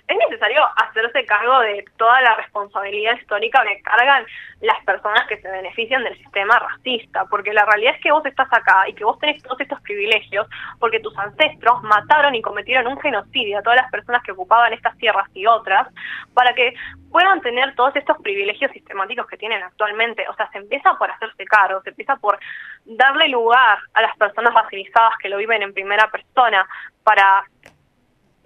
Es 0.07 0.17
necesario 0.17 0.61
hacerse 0.75 1.25
cargo 1.25 1.59
de 1.59 1.85
toda 1.97 2.21
la 2.21 2.35
responsabilidad 2.35 3.17
histórica 3.17 3.63
que 3.63 3.81
cargan 3.81 4.25
las 4.61 4.83
personas 4.85 5.27
que 5.27 5.41
se 5.41 5.49
benefician 5.49 6.03
del 6.03 6.17
sistema 6.17 6.59
racista, 6.59 7.25
porque 7.25 7.53
la 7.53 7.65
realidad 7.65 7.95
es 7.95 8.01
que 8.01 8.11
vos 8.11 8.25
estás 8.25 8.51
acá 8.51 8.87
y 8.87 8.93
que 8.93 9.03
vos 9.03 9.17
tenés 9.19 9.41
todos 9.41 9.59
estos 9.59 9.81
privilegios 9.81 10.47
porque 10.79 10.99
tus 10.99 11.17
ancestros 11.17 11.81
mataron 11.83 12.35
y 12.35 12.41
cometieron 12.41 12.87
un 12.87 12.99
genocidio 12.99 13.59
a 13.59 13.61
todas 13.61 13.81
las 13.81 13.91
personas 13.91 14.23
que 14.23 14.31
ocupaban 14.31 14.73
estas 14.73 14.97
tierras 14.97 15.27
y 15.33 15.45
otras 15.45 15.87
para 16.33 16.53
que 16.53 16.73
puedan 17.11 17.41
tener 17.41 17.75
todos 17.75 17.95
estos 17.95 18.17
privilegios 18.21 18.71
sistemáticos 18.71 19.27
que 19.27 19.37
tienen 19.37 19.61
actualmente. 19.63 20.27
O 20.29 20.35
sea, 20.35 20.49
se 20.51 20.59
empieza 20.59 20.93
por 20.95 21.11
hacerse 21.11 21.45
cargo, 21.45 21.81
se 21.81 21.89
empieza 21.89 22.15
por 22.17 22.39
darle 22.85 23.27
lugar 23.27 23.79
a 23.93 24.01
las 24.01 24.15
personas 24.17 24.53
racializadas 24.53 25.17
que 25.21 25.29
lo 25.29 25.37
viven 25.37 25.61
en 25.61 25.73
primera 25.73 26.09
persona 26.09 26.65
para 27.03 27.43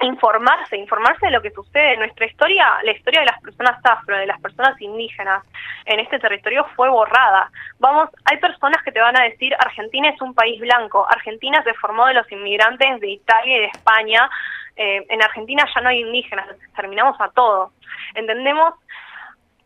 informarse, 0.01 0.77
informarse 0.77 1.25
de 1.25 1.31
lo 1.31 1.41
que 1.41 1.51
sucede. 1.51 1.97
Nuestra 1.97 2.25
historia, 2.25 2.67
la 2.83 2.91
historia 2.91 3.21
de 3.21 3.27
las 3.27 3.41
personas 3.41 3.79
afro, 3.83 4.17
de 4.17 4.25
las 4.25 4.39
personas 4.41 4.79
indígenas 4.81 5.43
en 5.85 5.99
este 5.99 6.19
territorio 6.19 6.65
fue 6.75 6.89
borrada. 6.89 7.49
Vamos, 7.79 8.09
hay 8.25 8.37
personas 8.37 8.83
que 8.83 8.91
te 8.91 8.99
van 8.99 9.17
a 9.17 9.23
decir 9.23 9.55
Argentina 9.59 10.09
es 10.09 10.21
un 10.21 10.33
país 10.33 10.59
blanco, 10.59 11.07
Argentina 11.09 11.63
se 11.63 11.73
formó 11.75 12.07
de 12.07 12.15
los 12.15 12.31
inmigrantes 12.31 12.99
de 12.99 13.09
Italia 13.09 13.57
y 13.57 13.59
de 13.61 13.67
España, 13.67 14.29
eh, 14.75 15.05
en 15.09 15.23
Argentina 15.23 15.65
ya 15.73 15.81
no 15.81 15.89
hay 15.89 16.01
indígenas, 16.01 16.47
terminamos 16.75 17.19
a 17.21 17.29
todos. 17.29 17.71
Entendemos 18.13 18.73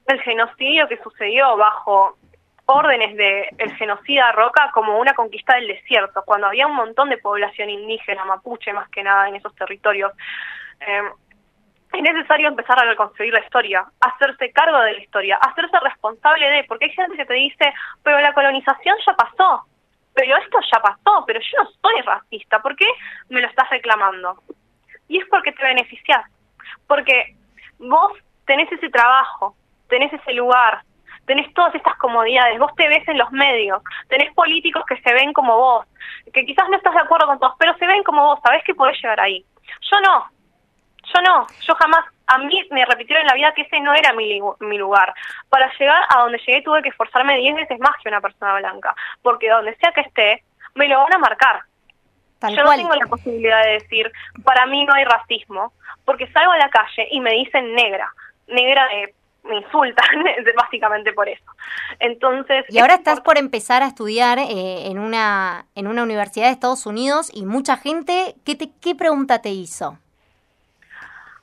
el 0.08 0.22
genocidio 0.22 0.88
que 0.88 0.98
sucedió 0.98 1.58
bajo 1.58 2.18
órdenes 2.70 3.16
de 3.18 3.50
el 3.58 3.76
genocida 3.76 4.32
Roca 4.32 4.70
como 4.74 5.00
una 5.00 5.14
conquista 5.14 5.56
del 5.56 5.68
desierto, 5.68 6.24
cuando 6.26 6.48
había 6.48 6.68
un 6.68 6.76
montón 6.76 7.10
de 7.10 7.18
población 7.18 7.70
indígena, 7.70 8.26
mapuche 8.26 8.72
más 8.74 8.90
que 8.90 9.04
nada 9.04 9.28
en 9.28 9.36
esos 9.36 9.56
territorios. 9.56 10.12
Eh, 10.80 11.10
es 11.92 12.02
necesario 12.02 12.48
empezar 12.48 12.80
a 12.80 12.88
reconstruir 12.88 13.34
la 13.34 13.40
historia, 13.40 13.86
hacerse 14.00 14.52
cargo 14.52 14.80
de 14.82 14.94
la 14.94 15.00
historia, 15.00 15.38
hacerse 15.38 15.80
responsable 15.80 16.48
de, 16.48 16.64
porque 16.66 16.86
hay 16.86 16.92
gente 16.92 17.18
que 17.18 17.26
te 17.26 17.34
dice, 17.34 17.74
pero 18.04 18.20
la 18.20 18.34
colonización 18.34 18.96
ya 19.06 19.14
pasó, 19.14 19.66
pero 20.14 20.38
esto 20.38 20.60
ya 20.72 20.80
pasó, 20.80 21.24
pero 21.26 21.40
yo 21.40 21.64
no 21.64 21.70
soy 21.82 22.02
racista, 22.02 22.60
¿por 22.60 22.76
qué 22.76 22.86
me 23.30 23.42
lo 23.42 23.48
estás 23.48 23.68
reclamando? 23.72 24.44
Y 25.08 25.18
es 25.18 25.28
porque 25.30 25.52
te 25.52 25.64
beneficias, 25.64 26.26
porque 26.86 27.36
vos 27.80 28.12
tenés 28.46 28.72
ese 28.72 28.90
trabajo, 28.90 29.56
tenés 29.88 30.14
ese 30.14 30.34
lugar, 30.34 30.84
tenés 31.30 31.54
todas 31.54 31.76
estas 31.76 31.96
comodidades, 31.98 32.58
vos 32.58 32.74
te 32.76 32.88
ves 32.88 33.08
en 33.08 33.20
los 33.20 33.32
medios, 33.32 33.84
tenés 34.08 34.34
políticos 34.34 34.84
que 34.90 35.00
se 35.00 35.14
ven 35.14 35.32
como 35.32 35.56
vos, 35.56 35.86
que 36.34 36.44
quizás 36.44 36.68
no 36.70 36.78
estás 36.78 36.96
de 36.96 37.02
acuerdo 37.02 37.28
con 37.28 37.38
todos, 37.38 37.54
pero 37.60 37.78
se 37.78 37.86
ven 37.86 38.02
como 38.02 38.26
vos, 38.26 38.40
sabés 38.44 38.64
que 38.64 38.74
podés 38.74 39.00
llegar 39.00 39.20
ahí. 39.20 39.46
Yo 39.92 40.02
no, 40.02 40.26
yo 41.14 41.22
no, 41.22 41.46
yo 41.62 41.76
jamás, 41.76 42.04
a 42.26 42.40
mí 42.40 42.68
me 42.72 42.84
repitieron 42.84 43.22
en 43.22 43.28
la 43.28 43.36
vida 43.36 43.54
que 43.54 43.62
ese 43.62 43.80
no 43.80 43.94
era 43.94 44.12
mi, 44.14 44.42
mi 44.62 44.80
lugar. 44.80 45.14
Para 45.50 45.72
llegar 45.78 46.02
a 46.10 46.22
donde 46.22 46.40
llegué 46.40 46.64
tuve 46.64 46.82
que 46.82 46.90
esforzarme 46.90 47.38
10 47.38 47.58
veces 47.58 47.80
más 47.80 47.96
que 48.02 48.10
una 48.10 48.22
persona 48.22 48.56
blanca, 48.56 48.96
porque 49.22 49.50
donde 49.50 49.76
sea 49.76 49.92
que 49.92 50.02
esté, 50.02 50.44
me 50.74 50.88
lo 50.88 50.98
van 50.98 51.14
a 51.14 51.20
marcar. 51.20 51.62
yo 52.42 52.64
no 52.64 52.72
tengo 52.72 52.96
la 52.96 53.06
posibilidad 53.06 53.64
de 53.66 53.74
decir, 53.74 54.12
para 54.44 54.66
mí 54.66 54.84
no 54.84 54.96
hay 54.96 55.04
racismo, 55.04 55.74
porque 56.06 56.26
salgo 56.32 56.54
a 56.54 56.58
la 56.58 56.72
calle 56.72 57.08
y 57.12 57.20
me 57.20 57.34
dicen 57.34 57.76
negra, 57.76 58.12
negra 58.48 58.88
de 58.88 59.14
me 59.50 59.58
insultan 59.58 60.06
básicamente 60.56 61.14
por 61.14 61.28
eso. 61.28 61.44
Entonces, 62.00 62.66
y 62.70 62.80
ahora 62.80 62.96
estás 62.96 63.22
por 63.22 63.38
empezar 63.38 63.84
a 63.84 63.88
estudiar 63.88 64.40
eh, 64.40 64.88
en 64.88 65.00
una 65.00 65.66
en 65.76 65.88
una 65.88 66.04
universidad 66.04 66.46
de 66.46 66.52
Estados 66.52 66.86
Unidos 66.86 67.30
y 67.34 67.46
mucha 67.46 67.78
gente, 67.78 68.36
¿qué 68.46 68.56
te 68.56 68.70
qué 68.82 68.96
pregunta 68.96 69.42
te 69.42 69.50
hizo? 69.50 69.98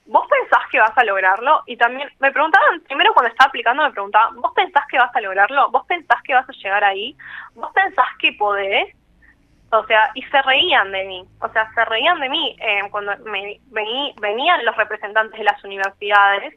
¿Vos 0.06 0.25
pensás 0.30 0.62
que 0.70 0.78
vas 0.78 0.96
a 0.96 1.04
lograrlo? 1.04 1.62
Y 1.66 1.76
también 1.76 2.08
me 2.20 2.30
preguntaban, 2.30 2.80
primero 2.82 3.12
cuando 3.12 3.30
estaba 3.30 3.48
aplicando 3.48 3.82
me 3.82 3.90
preguntaban, 3.90 4.36
¿vos 4.36 4.52
pensás 4.54 4.84
que 4.88 4.98
vas 4.98 5.14
a 5.14 5.20
lograrlo? 5.20 5.68
¿Vos 5.70 5.84
pensás 5.86 6.22
que 6.22 6.32
vas 6.32 6.48
a 6.48 6.52
llegar 6.52 6.84
ahí? 6.84 7.16
¿Vos 7.54 7.72
pensás 7.75 8.06
que 8.20 8.32
podés? 8.34 8.94
O 9.72 9.84
sea, 9.86 10.10
y 10.14 10.22
se 10.22 10.40
reían 10.42 10.92
de 10.92 11.04
mí, 11.04 11.25
o 11.40 11.48
sea, 11.48 11.68
se 11.75 11.84
reían 11.84 12.20
de 12.20 12.28
mí 12.28 12.56
eh, 12.60 12.82
cuando 12.92 13.16
me, 13.25 13.58
vení, 13.66 14.14
venían 14.20 14.64
los 14.64 14.76
representantes 14.76 15.36
de 15.36 15.44
las 15.44 15.62
universidades 15.64 16.54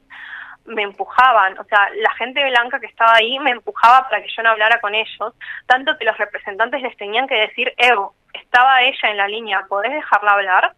me 0.66 0.84
empujaban, 0.84 1.58
o 1.58 1.63
sea, 1.63 1.89
la 1.96 2.12
gente 2.16 2.44
blanca 2.46 2.80
que 2.80 2.86
estaba 2.86 3.16
ahí 3.16 3.39
me 3.39 3.51
empujaba 3.51 4.08
para 4.08 4.22
que 4.22 4.30
yo 4.36 4.44
no 4.44 4.50
hablara 4.50 4.80
con 4.80 4.94
ellos, 4.94 5.34
tanto 5.66 5.98
que 5.98 6.06
los 6.06 6.18
representantes 6.18 6.82
les 6.82 6.96
tenían 6.98 7.28
que 7.28 7.36
decir, 7.36 7.74
Evo, 7.78 8.13
estaba 8.34 8.84
ella 8.84 9.10
en 9.10 9.18
la 9.18 9.28
línea, 9.28 9.66
¿podés 9.68 9.92
dejarla 9.92 10.34
hablar? 10.34 10.74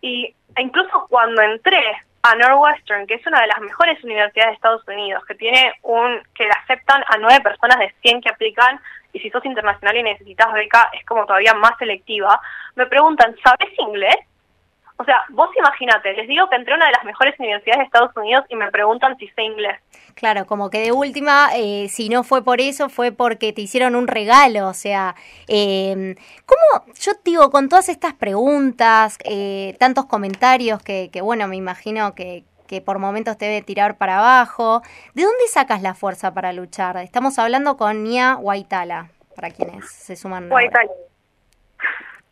Y 0.00 0.34
incluso 0.56 1.06
cuando 1.08 1.42
entré 1.42 1.82
a 2.22 2.34
Northwestern, 2.34 3.06
que 3.06 3.14
es 3.14 3.26
una 3.26 3.40
de 3.40 3.46
las 3.46 3.60
mejores 3.60 4.02
universidades 4.04 4.50
de 4.50 4.54
Estados 4.54 4.86
Unidos, 4.86 5.24
que 5.26 5.34
tiene 5.34 5.72
un, 5.82 6.22
que 6.34 6.44
le 6.44 6.50
aceptan 6.50 7.02
a 7.08 7.16
nueve 7.16 7.40
personas 7.40 7.78
de 7.78 7.94
100 8.02 8.20
que 8.20 8.28
aplican, 8.28 8.78
y 9.12 9.20
si 9.20 9.30
sos 9.30 9.44
internacional 9.44 9.96
y 9.96 10.02
necesitas 10.02 10.52
beca, 10.52 10.90
es 10.92 11.04
como 11.06 11.24
todavía 11.26 11.54
más 11.54 11.76
selectiva, 11.78 12.40
me 12.76 12.86
preguntan, 12.86 13.34
¿sabes 13.42 13.70
inglés? 13.78 14.16
O 15.00 15.04
sea, 15.04 15.24
vos 15.30 15.48
imagínate, 15.56 16.12
les 16.12 16.28
digo 16.28 16.46
que 16.50 16.56
entré 16.56 16.74
a 16.74 16.76
una 16.76 16.84
de 16.84 16.92
las 16.92 17.04
mejores 17.04 17.34
universidades 17.40 17.78
de 17.78 17.84
Estados 17.84 18.14
Unidos 18.14 18.44
y 18.50 18.54
me 18.54 18.70
preguntan 18.70 19.16
si 19.16 19.28
sé 19.28 19.44
inglés. 19.44 19.80
Claro, 20.14 20.44
como 20.44 20.68
que 20.68 20.82
de 20.82 20.92
última, 20.92 21.48
eh, 21.56 21.88
si 21.88 22.10
no 22.10 22.22
fue 22.22 22.44
por 22.44 22.60
eso, 22.60 22.90
fue 22.90 23.10
porque 23.10 23.54
te 23.54 23.62
hicieron 23.62 23.94
un 23.94 24.08
regalo. 24.08 24.68
O 24.68 24.74
sea, 24.74 25.14
eh, 25.48 26.16
¿cómo, 26.44 26.92
yo 26.96 27.12
digo, 27.24 27.50
con 27.50 27.70
todas 27.70 27.88
estas 27.88 28.12
preguntas, 28.12 29.16
eh, 29.24 29.74
tantos 29.80 30.04
comentarios 30.04 30.82
que, 30.82 31.08
que, 31.10 31.22
bueno, 31.22 31.48
me 31.48 31.56
imagino 31.56 32.14
que, 32.14 32.44
que 32.68 32.82
por 32.82 32.98
momentos 32.98 33.38
te 33.38 33.46
debe 33.46 33.62
tirar 33.62 33.96
para 33.96 34.18
abajo, 34.18 34.82
¿de 35.14 35.22
dónde 35.22 35.48
sacas 35.48 35.80
la 35.80 35.94
fuerza 35.94 36.34
para 36.34 36.52
luchar? 36.52 36.98
Estamos 36.98 37.38
hablando 37.38 37.78
con 37.78 38.04
Nia 38.04 38.36
Waitala, 38.36 39.08
para 39.34 39.48
quienes 39.48 39.90
se 39.90 40.14
suman. 40.14 40.52
Waitala. 40.52 40.90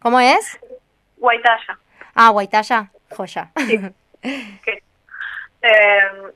¿Cómo 0.00 0.20
es? 0.20 0.60
Waitala. 1.16 1.78
Ah, 2.20 2.30
Guaitaya, 2.30 2.90
joya. 3.16 3.50
Eh, 5.60 6.32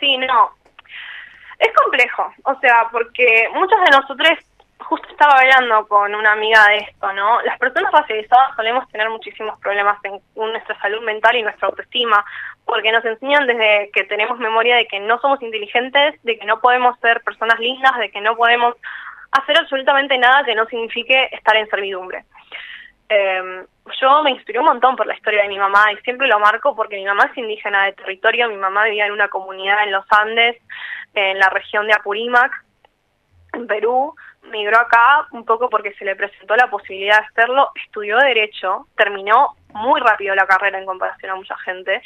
sí. 0.00 0.16
no. 0.18 0.50
Es 1.58 1.72
complejo, 1.74 2.32
o 2.44 2.58
sea, 2.60 2.88
porque 2.90 3.48
muchos 3.52 3.78
de 3.84 3.90
nosotros 3.90 4.38
justo 4.78 5.06
estaba 5.10 5.38
hablando 5.38 5.86
con 5.86 6.14
una 6.14 6.32
amiga 6.32 6.66
de 6.68 6.78
esto, 6.78 7.12
¿no? 7.12 7.42
Las 7.42 7.58
personas 7.58 7.92
racializadas 7.92 8.56
solemos 8.56 8.88
tener 8.88 9.10
muchísimos 9.10 9.58
problemas 9.60 9.98
en 10.04 10.20
nuestra 10.34 10.78
salud 10.80 11.02
mental 11.02 11.36
y 11.36 11.42
nuestra 11.42 11.68
autoestima, 11.68 12.24
porque 12.64 12.90
nos 12.90 13.04
enseñan 13.04 13.46
desde 13.46 13.90
que 13.92 14.04
tenemos 14.04 14.38
memoria 14.38 14.76
de 14.76 14.86
que 14.86 15.00
no 15.00 15.18
somos 15.20 15.40
inteligentes, 15.42 16.22
de 16.22 16.38
que 16.38 16.46
no 16.46 16.60
podemos 16.60 16.98
ser 17.00 17.22
personas 17.22 17.58
lindas, 17.60 17.96
de 17.98 18.10
que 18.10 18.20
no 18.20 18.34
podemos 18.36 18.76
hacer 19.32 19.58
absolutamente 19.58 20.16
nada 20.18 20.44
que 20.44 20.54
no 20.54 20.66
signifique 20.66 21.28
estar 21.32 21.56
en 21.56 21.68
servidumbre. 21.68 22.24
Eh, 23.08 23.64
yo 24.00 24.22
me 24.22 24.30
inspiré 24.30 24.58
un 24.58 24.64
montón 24.64 24.96
por 24.96 25.06
la 25.06 25.14
historia 25.14 25.42
de 25.42 25.48
mi 25.48 25.58
mamá 25.58 25.92
y 25.92 25.96
siempre 25.98 26.26
lo 26.26 26.38
marco 26.38 26.74
porque 26.74 26.96
mi 26.96 27.04
mamá 27.04 27.28
es 27.30 27.36
indígena 27.36 27.84
de 27.84 27.92
territorio, 27.92 28.48
mi 28.48 28.56
mamá 28.56 28.84
vivía 28.84 29.06
en 29.06 29.12
una 29.12 29.28
comunidad 29.28 29.84
en 29.84 29.92
los 29.92 30.06
Andes, 30.10 30.56
en 31.14 31.38
la 31.38 31.48
región 31.50 31.86
de 31.86 31.94
Apurímac, 31.94 32.52
en 33.52 33.66
Perú, 33.66 34.14
migró 34.50 34.78
acá 34.78 35.26
un 35.32 35.44
poco 35.44 35.68
porque 35.68 35.94
se 35.94 36.04
le 36.04 36.16
presentó 36.16 36.56
la 36.56 36.68
posibilidad 36.68 37.20
de 37.20 37.26
hacerlo, 37.26 37.70
estudió 37.84 38.18
Derecho, 38.18 38.86
terminó 38.96 39.54
muy 39.72 40.00
rápido 40.00 40.34
la 40.34 40.46
carrera 40.46 40.78
en 40.78 40.86
comparación 40.86 41.32
a 41.32 41.36
mucha 41.36 41.56
gente. 41.58 42.02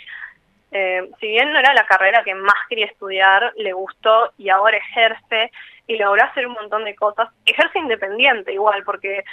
Eh, 0.70 1.08
si 1.18 1.28
bien 1.28 1.50
no 1.52 1.58
era 1.58 1.72
la 1.72 1.86
carrera 1.86 2.22
que 2.24 2.34
más 2.34 2.56
quería 2.68 2.86
estudiar, 2.86 3.52
le 3.56 3.72
gustó 3.72 4.32
y 4.36 4.50
ahora 4.50 4.76
ejerce 4.76 5.50
y 5.86 5.96
logró 5.96 6.22
hacer 6.22 6.46
un 6.46 6.52
montón 6.52 6.84
de 6.84 6.94
cosas. 6.94 7.28
Ejerce 7.46 7.78
independiente 7.78 8.52
igual, 8.52 8.82
porque 8.84 9.24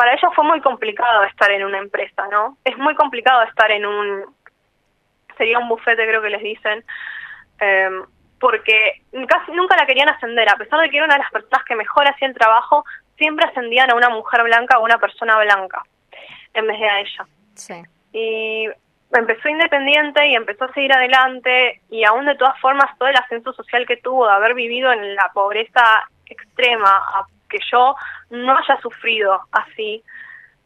para 0.00 0.14
ella 0.14 0.30
fue 0.34 0.44
muy 0.44 0.62
complicado 0.62 1.24
estar 1.24 1.50
en 1.50 1.62
una 1.62 1.76
empresa, 1.76 2.26
¿no? 2.30 2.56
Es 2.64 2.74
muy 2.78 2.94
complicado 2.94 3.42
estar 3.42 3.70
en 3.70 3.84
un, 3.84 4.24
sería 5.36 5.58
un 5.58 5.68
bufete 5.68 6.06
creo 6.06 6.22
que 6.22 6.30
les 6.30 6.42
dicen, 6.42 6.82
eh, 7.60 8.00
porque 8.40 9.02
casi 9.28 9.52
nunca 9.52 9.76
la 9.76 9.84
querían 9.84 10.08
ascender, 10.08 10.48
a 10.48 10.56
pesar 10.56 10.80
de 10.80 10.88
que 10.88 10.96
era 10.96 11.04
una 11.04 11.16
de 11.16 11.20
las 11.20 11.30
personas 11.30 11.66
que 11.66 11.76
mejor 11.76 12.08
hacía 12.08 12.28
el 12.28 12.34
trabajo, 12.34 12.82
siempre 13.18 13.44
ascendían 13.44 13.90
a 13.90 13.94
una 13.94 14.08
mujer 14.08 14.42
blanca 14.42 14.78
o 14.78 14.84
una 14.84 14.96
persona 14.96 15.38
blanca 15.38 15.82
en 16.54 16.66
vez 16.66 16.80
de 16.80 16.88
a 16.88 17.00
ella. 17.00 17.26
Sí. 17.52 17.82
Y 18.14 18.68
empezó 19.12 19.50
independiente 19.50 20.28
y 20.28 20.34
empezó 20.34 20.64
a 20.64 20.72
seguir 20.72 20.94
adelante 20.94 21.82
y 21.90 22.04
aún 22.04 22.24
de 22.24 22.36
todas 22.36 22.58
formas 22.58 22.96
todo 22.96 23.10
el 23.10 23.16
ascenso 23.16 23.52
social 23.52 23.84
que 23.86 23.98
tuvo 23.98 24.26
de 24.26 24.32
haber 24.32 24.54
vivido 24.54 24.90
en 24.94 25.14
la 25.14 25.30
pobreza 25.34 26.08
extrema, 26.24 27.02
que 27.50 27.58
yo 27.70 27.94
no 28.30 28.56
haya 28.56 28.80
sufrido 28.80 29.40
así, 29.52 30.02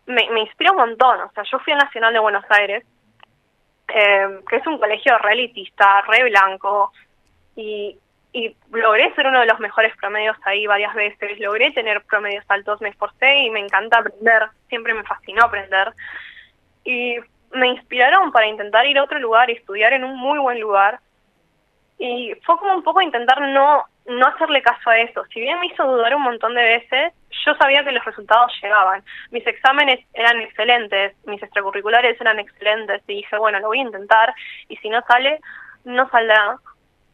me, 0.07 0.29
me 0.31 0.41
inspira 0.41 0.73
un 0.73 0.79
montón. 0.79 1.21
O 1.21 1.31
sea, 1.33 1.45
yo 1.51 1.59
fui 1.61 1.73
al 1.73 1.81
Nacional 1.81 2.13
de 2.13 2.19
Buenos 2.19 2.45
Aires, 2.51 2.85
eh, 3.89 4.41
que 4.49 4.57
es 4.57 4.67
un 4.67 4.79
colegio 4.79 5.17
re 5.19 5.33
elitista, 5.33 6.03
re 6.03 6.29
blanco, 6.29 6.93
y, 7.57 7.99
y 8.33 8.57
logré 8.73 9.15
ser 9.15 9.27
uno 9.27 9.41
de 9.41 9.47
los 9.47 9.61
mejores 9.61 9.97
promedios 9.97 10.37
ahí 10.45 10.67
varias 10.67 10.95
veces, 10.95 11.39
logré 11.39 11.71
tener 11.73 12.03
promedios 12.05 12.45
altos, 12.49 12.81
me 12.81 12.89
esforcé 12.91 13.39
y 13.41 13.51
me 13.51 13.61
encanta 13.61 13.99
aprender, 13.99 14.49
siempre 14.69 14.95
me 14.95 15.05
fascinó 15.05 15.45
aprender. 15.45 15.93
Y 16.85 17.17
me 17.53 17.69
inspiraron 17.69 18.33
para 18.33 18.47
intentar 18.47 18.87
ir 18.87 18.99
a 18.99 19.05
otro 19.05 19.19
lugar 19.19 19.49
y 19.49 19.55
estudiar 19.55 19.93
en 19.93 20.05
un 20.05 20.17
muy 20.19 20.39
buen 20.39 20.61
lugar. 20.61 21.01
Y 21.99 22.35
fue 22.45 22.59
como 22.59 22.75
un 22.75 22.83
poco 22.83 23.01
intentar 23.01 23.41
no, 23.41 23.85
no 24.07 24.27
hacerle 24.27 24.63
caso 24.63 24.91
a 24.91 24.99
eso. 24.99 25.25
Si 25.33 25.41
bien 25.41 25.59
me 25.61 25.67
hizo 25.67 25.85
dudar 25.85 26.15
un 26.15 26.23
montón 26.23 26.55
de 26.55 26.63
veces, 26.63 27.13
yo 27.45 27.55
sabía 27.55 27.85
que 27.85 27.93
los 27.93 28.05
resultados 28.05 28.53
llegaban. 28.63 29.03
Mis 29.31 29.47
exámenes 29.47 30.01
eran 30.15 30.41
excelentes, 30.41 31.15
mis 31.27 31.43
extracurriculares 31.43 32.21
eran 32.21 32.39
excelentes 32.39 33.03
y 33.07 33.17
dije, 33.17 33.39
bueno, 33.39 33.59
lo 33.61 33.69
voy 33.69 33.79
a 33.79 33.83
intentar 33.83 34.35
y 34.69 34.77
si 34.77 34.89
no 34.89 35.01
sale, 35.09 35.41
no 35.85 36.09
saldrá 36.11 36.59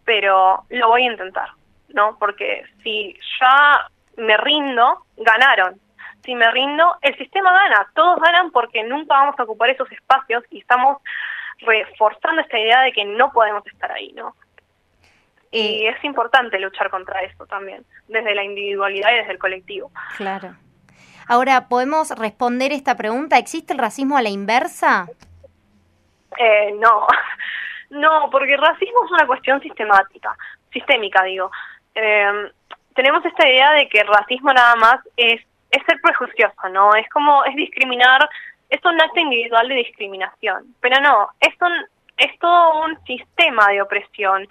pero 0.04 0.64
lo 0.70 0.88
voy 0.88 1.02
a 1.02 1.12
intentar, 1.12 1.50
¿no? 1.90 2.16
Porque 2.18 2.64
si 2.82 3.16
ya 3.40 3.86
me 4.16 4.36
rindo, 4.38 5.04
ganaron. 5.16 5.78
Si 6.24 6.34
me 6.34 6.50
rindo, 6.50 6.96
el 7.02 7.16
sistema 7.16 7.52
gana, 7.52 7.86
todos 7.94 8.20
ganan 8.20 8.50
porque 8.50 8.82
nunca 8.82 9.14
vamos 9.14 9.38
a 9.38 9.44
ocupar 9.44 9.70
esos 9.70 9.90
espacios 9.92 10.42
y 10.50 10.58
estamos 10.58 10.98
reforzando 11.60 12.42
esta 12.42 12.58
idea 12.58 12.80
de 12.80 12.92
que 12.92 13.04
no 13.04 13.30
podemos 13.30 13.64
estar 13.66 13.92
ahí, 13.92 14.12
¿no? 14.14 14.34
Y 15.52 15.86
es 15.86 16.02
importante 16.04 16.58
luchar 16.60 16.90
contra 16.90 17.22
eso 17.22 17.44
también, 17.46 17.84
desde 18.06 18.34
la 18.34 18.44
individualidad 18.44 19.12
y 19.12 19.16
desde 19.16 19.32
el 19.32 19.38
colectivo. 19.38 19.90
Claro. 20.16 20.54
Ahora, 21.26 21.68
¿podemos 21.68 22.10
responder 22.10 22.72
esta 22.72 22.96
pregunta? 22.96 23.38
¿Existe 23.38 23.72
el 23.72 23.78
racismo 23.78 24.16
a 24.16 24.22
la 24.22 24.28
inversa? 24.28 25.08
Eh, 26.38 26.72
no, 26.78 27.06
no, 27.90 28.28
porque 28.30 28.54
el 28.54 28.60
racismo 28.60 29.04
es 29.04 29.12
una 29.12 29.26
cuestión 29.26 29.60
sistemática, 29.60 30.36
sistémica, 30.72 31.24
digo. 31.24 31.50
Eh, 31.94 32.50
tenemos 32.94 33.24
esta 33.24 33.48
idea 33.48 33.72
de 33.72 33.88
que 33.88 34.00
el 34.00 34.06
racismo 34.06 34.52
nada 34.52 34.76
más 34.76 35.00
es, 35.16 35.40
es 35.70 35.82
ser 35.84 36.00
prejuicioso, 36.00 36.68
¿no? 36.70 36.94
Es 36.94 37.08
como, 37.08 37.44
es 37.44 37.56
discriminar, 37.56 38.28
es 38.68 38.84
un 38.84 39.00
acto 39.00 39.20
individual 39.20 39.68
de 39.68 39.74
discriminación. 39.76 40.74
Pero 40.80 41.00
no, 41.00 41.28
es, 41.40 41.54
un, 41.60 41.72
es 42.16 42.38
todo 42.38 42.84
un 42.84 43.04
sistema 43.04 43.68
de 43.68 43.82
opresión 43.82 44.48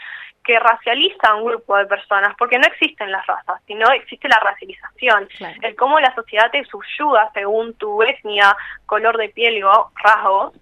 que 0.50 0.58
racializa 0.58 1.28
a 1.28 1.36
un 1.36 1.46
grupo 1.46 1.78
de 1.78 1.86
personas, 1.86 2.34
porque 2.36 2.58
no 2.58 2.66
existen 2.66 3.12
las 3.12 3.24
razas, 3.28 3.62
sino 3.68 3.86
existe 3.92 4.28
la 4.28 4.40
racialización, 4.40 5.30
el 5.62 5.76
cómo 5.76 6.00
la 6.00 6.12
sociedad 6.16 6.50
te 6.50 6.66
subyuga 6.66 7.30
según 7.36 7.76
tu 7.76 8.02
etnia, 8.02 8.58
color 8.88 9.16
de 9.18 9.30
piel 9.30 9.64
o 9.64 9.92
rasgos, 10.04 10.56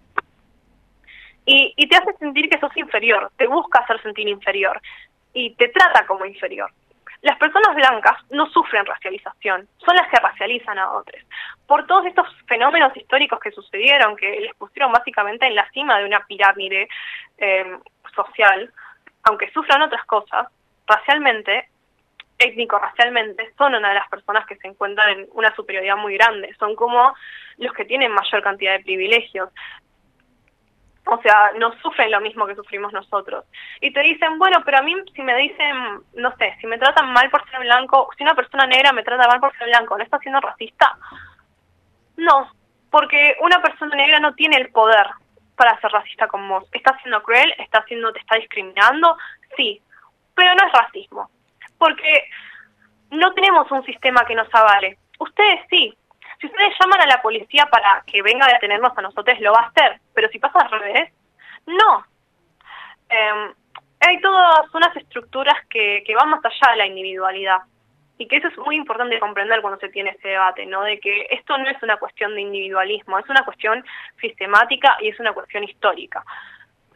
y, 1.46 1.74
y 1.78 1.88
te 1.88 1.96
hace 1.96 2.12
sentir 2.18 2.50
que 2.50 2.60
sos 2.60 2.76
inferior, 2.76 3.32
te 3.38 3.48
busca 3.48 3.80
hacer 3.80 4.02
sentir 4.02 4.28
inferior 4.28 4.82
y 5.32 5.56
te 5.56 5.70
trata 5.70 6.06
como 6.06 6.26
inferior. 6.26 6.70
Las 7.22 7.38
personas 7.38 7.74
blancas 7.74 8.18
no 8.30 8.46
sufren 8.48 8.86
racialización, 8.86 9.70
son 9.78 9.96
las 9.96 10.10
que 10.10 10.20
racializan 10.20 10.78
a 10.80 10.92
otros. 10.92 11.24
Por 11.66 11.88
todos 11.88 12.06
estos 12.08 12.28
fenómenos 12.46 12.92
históricos 12.98 13.40
que 13.40 13.52
sucedieron, 13.52 14.18
que 14.18 14.42
les 14.42 14.54
pusieron 14.56 14.92
básicamente 14.92 15.48
en 15.48 15.56
la 15.56 15.70
cima 15.72 15.98
de 15.98 16.06
una 16.06 16.26
pirámide 16.26 16.90
eh, 17.38 17.78
social, 18.14 18.70
aunque 19.28 19.52
sufran 19.52 19.82
otras 19.82 20.06
cosas, 20.06 20.48
racialmente, 20.88 21.70
étnico-racialmente, 22.38 23.54
son 23.58 23.76
una 23.76 23.90
de 23.90 23.96
las 23.96 24.10
personas 24.10 24.46
que 24.46 24.56
se 24.58 24.68
encuentran 24.68 25.10
en 25.10 25.28
una 25.34 25.54
superioridad 25.56 25.98
muy 25.98 26.14
grande. 26.16 26.56
Son 26.60 26.76
como 26.76 27.14
los 27.58 27.74
que 27.74 27.86
tienen 27.86 28.12
mayor 28.12 28.42
cantidad 28.44 28.78
de 28.78 28.84
privilegios, 28.84 29.50
o 31.10 31.22
sea, 31.22 31.52
no 31.58 31.72
sufren 31.82 32.12
lo 32.12 32.20
mismo 32.20 32.46
que 32.46 32.56
sufrimos 32.56 32.92
nosotros. 32.92 33.46
Y 33.82 33.92
te 33.92 34.02
dicen, 34.02 34.38
bueno, 34.38 34.62
pero 34.66 34.80
a 34.80 34.82
mí 34.82 34.94
si 35.16 35.22
me 35.22 35.36
dicen, 35.38 36.02
no 36.16 36.36
sé, 36.38 36.56
si 36.60 36.68
me 36.68 36.78
tratan 36.78 37.12
mal 37.14 37.30
por 37.30 37.50
ser 37.50 37.62
blanco, 37.62 38.10
si 38.18 38.24
una 38.24 38.36
persona 38.36 38.68
negra 38.68 38.92
me 38.92 39.04
trata 39.04 39.28
mal 39.28 39.40
por 39.40 39.58
ser 39.58 39.68
blanco, 39.68 39.98
¿no 39.98 40.04
está 40.04 40.20
siendo 40.20 40.42
racista? 40.42 40.98
No, 42.18 42.52
porque 42.92 43.36
una 43.42 43.62
persona 43.62 43.96
negra 43.96 44.20
no 44.20 44.36
tiene 44.36 44.58
el 44.58 44.70
poder 44.70 45.08
para 45.58 45.80
ser 45.82 45.92
racista 45.92 46.28
con 46.28 46.48
vos. 46.48 46.64
¿Está 46.72 46.98
siendo 47.00 47.22
cruel? 47.24 47.54
¿Está 47.58 47.84
siendo, 47.86 48.14
te 48.14 48.20
está 48.20 48.36
discriminando? 48.36 49.18
Sí, 49.58 49.82
pero 50.34 50.54
no 50.56 50.66
es 50.66 50.72
racismo, 50.72 51.30
porque 51.78 52.30
no 53.10 53.34
tenemos 53.34 53.70
un 53.72 53.84
sistema 53.84 54.24
que 54.26 54.36
nos 54.36 54.54
avale. 54.54 54.98
Ustedes 55.20 55.62
sí, 55.70 55.98
si 56.40 56.48
ustedes 56.48 56.74
llaman 56.80 57.02
a 57.02 57.08
la 57.08 57.22
policía 57.22 57.66
para 57.66 58.04
que 58.06 58.22
venga 58.22 58.46
a 58.46 58.54
detenernos 58.54 58.96
a 58.96 59.02
nosotros, 59.02 59.40
lo 59.40 59.52
va 59.52 59.62
a 59.62 59.68
hacer, 59.68 60.00
pero 60.14 60.30
si 60.30 60.40
pasa 60.40 60.60
al 60.60 60.70
revés, 60.70 61.12
no. 61.66 62.06
Eh, 63.10 63.54
hay 64.00 64.22
todas 64.22 64.74
unas 64.74 64.96
estructuras 64.96 65.56
que, 65.68 66.04
que 66.06 66.16
van 66.16 66.30
más 66.30 66.46
allá 66.46 66.72
de 66.72 66.78
la 66.78 66.86
individualidad 66.86 67.62
y 68.18 68.28
que 68.28 68.38
eso 68.38 68.48
es 68.48 68.58
muy 68.58 68.76
importante 68.76 69.20
comprender 69.20 69.62
cuando 69.62 69.80
se 69.80 69.90
tiene 69.90 70.12
este 70.12 70.30
debate, 70.30 70.66
¿no? 70.66 70.84
De 70.84 71.00
que 71.00 71.28
esto 71.32 71.58
no 71.58 71.70
es 71.70 71.82
una 71.84 71.98
cuestión 71.98 72.34
de 72.36 72.42
individualismo, 72.42 73.20
es 73.20 73.30
una 73.30 73.44
cuestión 73.44 73.84
sistemática 74.20 74.98
y 75.02 75.10
es 75.10 75.20
una 75.20 75.34
cuestión 75.34 75.64
histórica. 75.64 76.24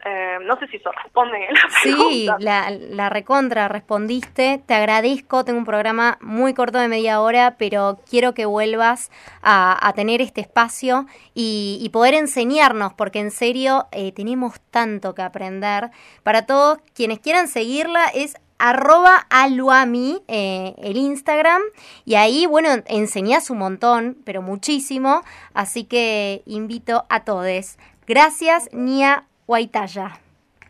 Eh, 0.04 0.38
no 0.42 0.58
sé 0.58 0.66
si 0.66 0.78
eso 0.78 0.90
responde 0.90 1.38
la 1.52 1.60
Sí, 1.80 2.28
la, 2.40 2.70
la, 2.70 3.08
recontra 3.08 3.68
respondiste. 3.68 4.60
Te 4.66 4.74
agradezco. 4.74 5.44
Tengo 5.44 5.60
un 5.60 5.64
programa 5.64 6.18
muy 6.20 6.54
corto 6.54 6.78
de 6.78 6.88
media 6.88 7.20
hora, 7.20 7.54
pero 7.56 8.00
quiero 8.10 8.34
que 8.34 8.44
vuelvas 8.44 9.12
a, 9.42 9.92
tener 9.94 10.20
este 10.20 10.40
espacio 10.40 11.06
y, 11.34 11.88
poder 11.92 12.14
enseñarnos, 12.14 12.94
porque 12.94 13.20
en 13.20 13.30
serio 13.30 13.86
eh, 13.92 14.10
tenemos 14.10 14.60
tanto 14.72 15.14
que 15.14 15.22
aprender. 15.22 15.90
Para 16.24 16.46
todos 16.46 16.78
quienes 16.94 17.20
quieran 17.20 17.46
seguirla, 17.46 18.06
es 18.12 18.34
arroba 18.62 19.26
aluami, 19.28 20.22
eh, 20.28 20.74
el 20.78 20.96
Instagram, 20.96 21.60
y 22.04 22.14
ahí, 22.14 22.46
bueno, 22.46 22.68
enseñás 22.86 23.50
un 23.50 23.58
montón, 23.58 24.16
pero 24.24 24.40
muchísimo, 24.40 25.22
así 25.52 25.82
que 25.82 26.42
invito 26.46 27.04
a 27.08 27.24
todos. 27.24 27.76
Gracias, 28.06 28.68
Nia 28.72 29.24
Guaitaya. 29.48 30.20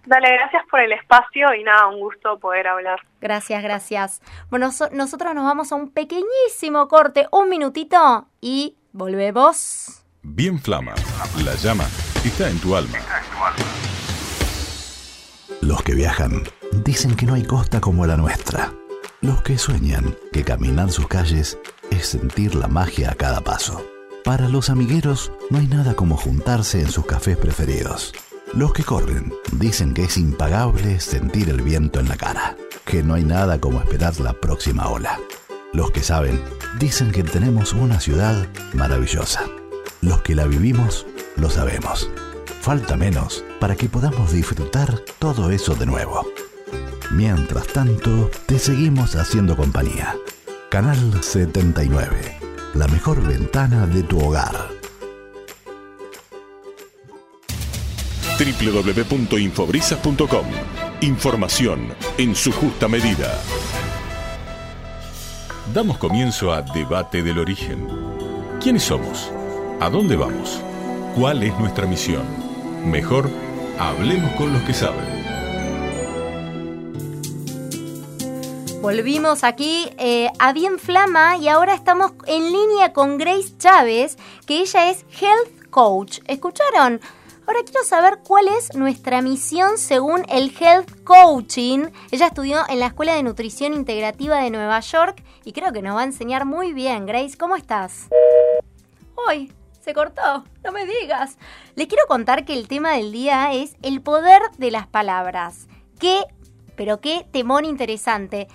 Dale, 0.07 0.33
gracias 0.33 0.63
por 0.71 0.81
el 0.81 0.93
espacio 0.93 1.55
y 1.55 1.65
nada, 1.65 1.87
un 1.89 2.01
gusto 2.01 2.39
poder 2.39 2.67
hablar. 2.67 2.99
Gracias, 3.21 3.63
gracias. 3.63 4.23
Bueno, 4.49 4.71
nosotros 4.93 5.35
nos 5.35 5.45
vamos 5.45 5.71
a 5.71 5.75
un 5.75 5.91
pequeñísimo 5.91 6.89
corte, 6.89 7.29
un 7.31 7.51
minutito 7.51 8.27
y 8.41 8.75
volvemos. 8.93 10.03
Bien 10.23 10.59
Flama, 10.59 10.95
la 11.45 11.55
llama 11.57 11.85
está 12.25 12.49
en 12.49 12.59
tu 12.59 12.75
alma. 12.75 12.99
Los 15.63 15.81
que 15.85 15.95
viajan 15.95 16.43
dicen 16.85 17.15
que 17.15 17.25
no 17.25 17.35
hay 17.35 17.45
costa 17.45 17.81
como 17.81 18.05
la 18.05 18.17
nuestra. 18.17 18.75
Los 19.21 19.43
que 19.43 19.59
sueñan 19.59 20.17
que 20.33 20.43
caminar 20.43 20.91
sus 20.91 21.07
calles 21.07 21.57
es 21.93 22.09
sentir 22.09 22.57
la 22.57 22.67
magia 22.67 23.13
a 23.13 23.15
cada 23.15 23.43
paso. 23.43 23.81
Para 24.25 24.49
los 24.49 24.71
amigueros 24.71 25.31
no 25.51 25.59
hay 25.59 25.69
nada 25.69 25.95
como 25.95 26.17
juntarse 26.17 26.81
en 26.81 26.91
sus 26.91 27.07
cafés 27.07 27.37
preferidos. 27.37 28.13
Los 28.53 28.73
que 28.73 28.83
corren 28.83 29.33
dicen 29.53 29.95
que 29.95 30.03
es 30.03 30.17
impagable 30.17 30.99
sentir 30.99 31.49
el 31.49 31.63
viento 31.63 32.01
en 32.01 32.09
la 32.09 32.17
cara, 32.17 32.57
que 32.85 33.05
no 33.05 33.15
hay 33.15 33.23
nada 33.23 33.61
como 33.61 33.81
esperar 33.81 34.19
la 34.19 34.33
próxima 34.33 34.89
ola. 34.89 35.21
Los 35.73 35.93
que 35.93 36.03
saben 36.03 36.43
dicen 36.81 37.13
que 37.13 37.23
tenemos 37.23 37.73
una 37.73 38.01
ciudad 38.01 38.49
maravillosa. 38.75 39.45
Los 40.01 40.23
que 40.23 40.35
la 40.35 40.47
vivimos 40.47 41.07
lo 41.37 41.49
sabemos. 41.51 42.11
Falta 42.63 42.97
menos 42.97 43.45
para 43.61 43.77
que 43.77 43.89
podamos 43.89 44.33
disfrutar 44.33 45.01
todo 45.19 45.51
eso 45.51 45.75
de 45.75 45.85
nuevo. 45.85 46.25
Mientras 47.11 47.67
tanto, 47.67 48.31
te 48.47 48.59
seguimos 48.59 49.17
haciendo 49.17 49.57
compañía. 49.57 50.17
Canal 50.71 51.23
79 51.23 52.43
la 52.75 52.87
mejor 52.89 53.23
ventana 53.23 53.87
de 53.87 54.03
tu 54.03 54.19
hogar. 54.19 54.71
www.infobrisas.com 58.39 60.47
Información 61.03 61.95
en 62.19 62.35
su 62.35 62.51
justa 62.51 62.89
medida. 62.89 63.39
Damos 65.73 65.99
comienzo 65.99 66.53
a 66.53 66.63
Debate 66.63 67.23
del 67.23 67.39
Origen. 67.39 67.87
¿Quiénes 68.61 68.83
somos? 68.85 69.31
¿A 69.81 69.91
dónde 69.91 70.17
vamos? 70.17 70.63
¿Cuál 71.15 71.43
es 71.43 71.57
nuestra 71.59 71.87
misión? 71.87 72.42
Mejor, 72.85 73.31
hablemos 73.79 74.33
con 74.33 74.53
los 74.53 74.63
que 74.63 74.75
saben. 74.75 75.23
Volvimos 78.81 79.45
aquí 79.45 79.89
eh, 79.99 80.29
a 80.41 80.53
Bien 80.53 80.81
Flama 80.81 81.37
y 81.37 81.47
ahora 81.47 81.75
estamos 81.75 82.13
en 82.27 82.51
línea 82.51 82.93
con 82.93 83.19
Grace 83.19 83.57
Chávez, 83.57 84.19
que 84.47 84.61
ella 84.61 84.91
es 84.91 85.07
Health 85.21 85.71
Coach. 85.71 86.19
¿Escucharon? 86.27 87.01
Ahora 87.47 87.61
quiero 87.65 87.85
saber 87.85 88.19
cuál 88.27 88.49
es 88.49 88.75
nuestra 88.75 89.23
misión 89.23 89.79
según 89.79 90.25
el 90.29 90.53
Health 90.59 91.05
Coaching. 91.05 91.87
Ella 92.11 92.27
estudió 92.27 92.63
en 92.69 92.81
la 92.81 92.87
Escuela 92.87 93.15
de 93.15 93.23
Nutrición 93.23 93.75
Integrativa 93.75 94.39
de 94.39 94.51
Nueva 94.51 94.81
York 94.81 95.23
y 95.45 95.53
creo 95.53 95.73
que 95.73 95.83
nos 95.83 95.95
va 95.95 96.01
a 96.01 96.05
enseñar 96.05 96.45
muy 96.45 96.73
bien. 96.73 97.07
Grace, 97.07 97.39
¿cómo 97.39 97.55
estás? 97.55 98.09
Hoy 99.29 99.53
se 99.83 99.93
cortó, 99.93 100.45
no 100.65 100.73
me 100.73 100.87
digas. 100.87 101.37
Les 101.75 101.89
quiero 101.89 102.05
contar 102.09 102.45
que 102.45 102.55
el 102.55 102.69
tema 102.69 102.93
del 102.93 103.13
día 103.13 103.53
es 103.53 103.77
el 103.83 104.01
poder 104.01 104.43
de 104.57 104.71
las 104.71 104.87
palabras. 104.87 105.69
¿Qué 105.99 106.25
pero 106.77 107.01
qué 107.01 107.27
temón 107.31 107.65
interesante. 107.65 108.49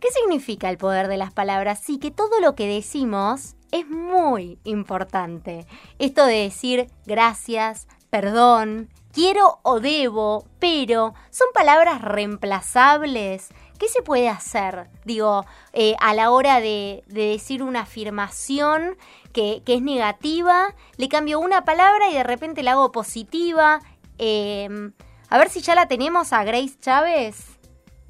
¿Qué 0.00 0.08
significa 0.10 0.68
el 0.68 0.78
poder 0.78 1.08
de 1.08 1.16
las 1.16 1.32
palabras? 1.32 1.80
Sí, 1.82 1.98
que 1.98 2.10
todo 2.10 2.40
lo 2.40 2.54
que 2.54 2.66
decimos 2.66 3.56
es 3.72 3.88
muy 3.88 4.58
importante. 4.64 5.66
Esto 5.98 6.26
de 6.26 6.42
decir 6.42 6.90
gracias, 7.06 7.88
perdón, 8.10 8.90
quiero 9.12 9.60
o 9.62 9.80
debo, 9.80 10.46
pero, 10.58 11.14
¿son 11.30 11.48
palabras 11.54 12.02
reemplazables? 12.02 13.50
¿Qué 13.78 13.88
se 13.88 14.02
puede 14.02 14.28
hacer? 14.28 14.86
Digo, 15.04 15.44
eh, 15.72 15.94
a 16.00 16.14
la 16.14 16.30
hora 16.30 16.60
de, 16.60 17.02
decir 17.06 17.62
una 17.62 17.80
afirmación 17.80 18.96
que, 19.32 19.62
es 19.66 19.82
negativa, 19.82 20.74
le 20.96 21.08
cambio 21.08 21.40
una 21.40 21.64
palabra 21.64 22.08
y 22.10 22.14
de 22.14 22.22
repente 22.22 22.62
la 22.62 22.72
hago 22.72 22.92
positiva. 22.92 23.80
Em, 24.18 24.92
a 25.28 25.38
ver 25.38 25.48
si 25.48 25.60
ya 25.60 25.74
la 25.74 25.88
tenemos 25.88 26.32
a 26.32 26.44
Grace 26.44 26.78
Chávez 26.78 27.54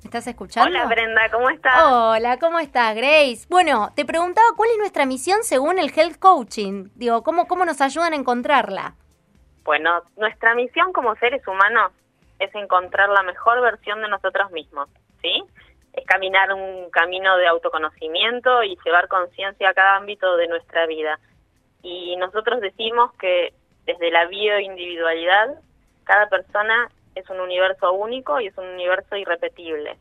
estás 0.04 0.26
escuchando? 0.26 0.70
Hola 0.70 0.86
Brenda, 0.86 1.30
¿cómo 1.30 1.50
estás? 1.50 1.82
Hola, 1.82 2.38
¿cómo 2.38 2.58
estás, 2.58 2.94
Grace? 2.94 3.46
Bueno, 3.48 3.90
te 3.96 4.04
preguntaba 4.04 4.46
cuál 4.56 4.70
es 4.70 4.78
nuestra 4.78 5.06
misión 5.06 5.42
según 5.42 5.78
el 5.78 5.90
Health 5.90 6.18
Coaching. 6.18 6.90
Digo, 6.94 7.22
¿cómo, 7.22 7.46
cómo 7.46 7.64
nos 7.64 7.80
ayudan 7.80 8.12
a 8.12 8.16
encontrarla? 8.16 8.94
Bueno, 9.64 10.02
nuestra 10.16 10.54
misión 10.54 10.92
como 10.92 11.14
seres 11.16 11.46
humanos 11.48 11.92
es 12.38 12.54
encontrar 12.54 13.08
la 13.08 13.22
mejor 13.22 13.60
versión 13.60 14.02
de 14.02 14.08
nosotros 14.08 14.50
mismos, 14.52 14.88
¿sí? 15.24 15.42
Es 15.94 16.04
caminar 16.04 16.52
un 16.52 16.90
camino 16.90 17.36
de 17.38 17.46
autoconocimiento 17.46 18.62
y 18.62 18.76
llevar 18.84 19.08
conciencia 19.08 19.70
a 19.70 19.74
cada 19.74 19.96
ámbito 19.96 20.36
de 20.36 20.48
nuestra 20.48 20.86
vida. 20.86 21.18
Y 21.82 22.16
nosotros 22.16 22.60
decimos 22.60 23.12
que 23.14 23.54
desde 23.86 24.10
la 24.10 24.26
bioindividualidad, 24.26 25.58
cada 26.04 26.28
persona 26.28 26.90
es 27.14 27.28
un 27.30 27.40
universo 27.40 27.92
único 27.92 28.40
y 28.40 28.48
es 28.48 28.58
un 28.58 28.66
universo 28.66 29.16
irrepetible. 29.16 29.96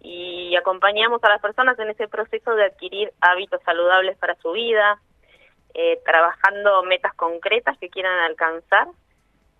Y 0.00 0.56
acompañamos 0.56 1.22
a 1.22 1.28
las 1.28 1.40
personas 1.40 1.78
en 1.78 1.90
ese 1.90 2.08
proceso 2.08 2.54
de 2.54 2.64
adquirir 2.64 3.12
hábitos 3.20 3.60
saludables 3.62 4.16
para 4.18 4.34
su 4.36 4.52
vida, 4.52 5.00
eh, 5.74 6.00
trabajando 6.04 6.82
metas 6.84 7.14
concretas 7.14 7.76
que 7.78 7.90
quieran 7.90 8.18
alcanzar 8.20 8.88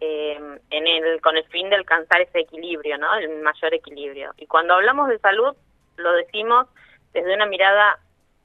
eh, 0.01 0.39
en 0.71 0.87
el, 0.87 1.21
con 1.21 1.37
el 1.37 1.45
fin 1.45 1.71
de 1.71 1.77
alcanzar 1.77 2.21
ese 2.21 2.41
equilibrio, 2.41 2.99
¿no? 2.99 3.15
El 3.15 3.41
mayor 3.41 3.75
equilibrio. 3.75 4.33
Y 4.37 4.47
cuando 4.47 4.75
hablamos 4.75 5.09
de 5.09 5.19
salud, 5.19 5.57
lo 5.97 6.13
decimos 6.13 6.67
desde 7.13 7.35
una 7.35 7.47
mirada 7.47 7.99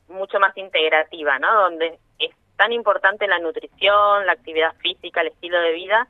mucho 0.07 0.39
más 0.39 0.55
integrativa, 0.57 1.39
¿no? 1.39 1.53
Donde 1.63 1.99
es 2.19 2.31
tan 2.57 2.71
importante 2.71 3.27
la 3.27 3.39
nutrición, 3.39 4.25
la 4.25 4.33
actividad 4.33 4.75
física, 4.77 5.21
el 5.21 5.27
estilo 5.27 5.59
de 5.59 5.73
vida, 5.73 6.07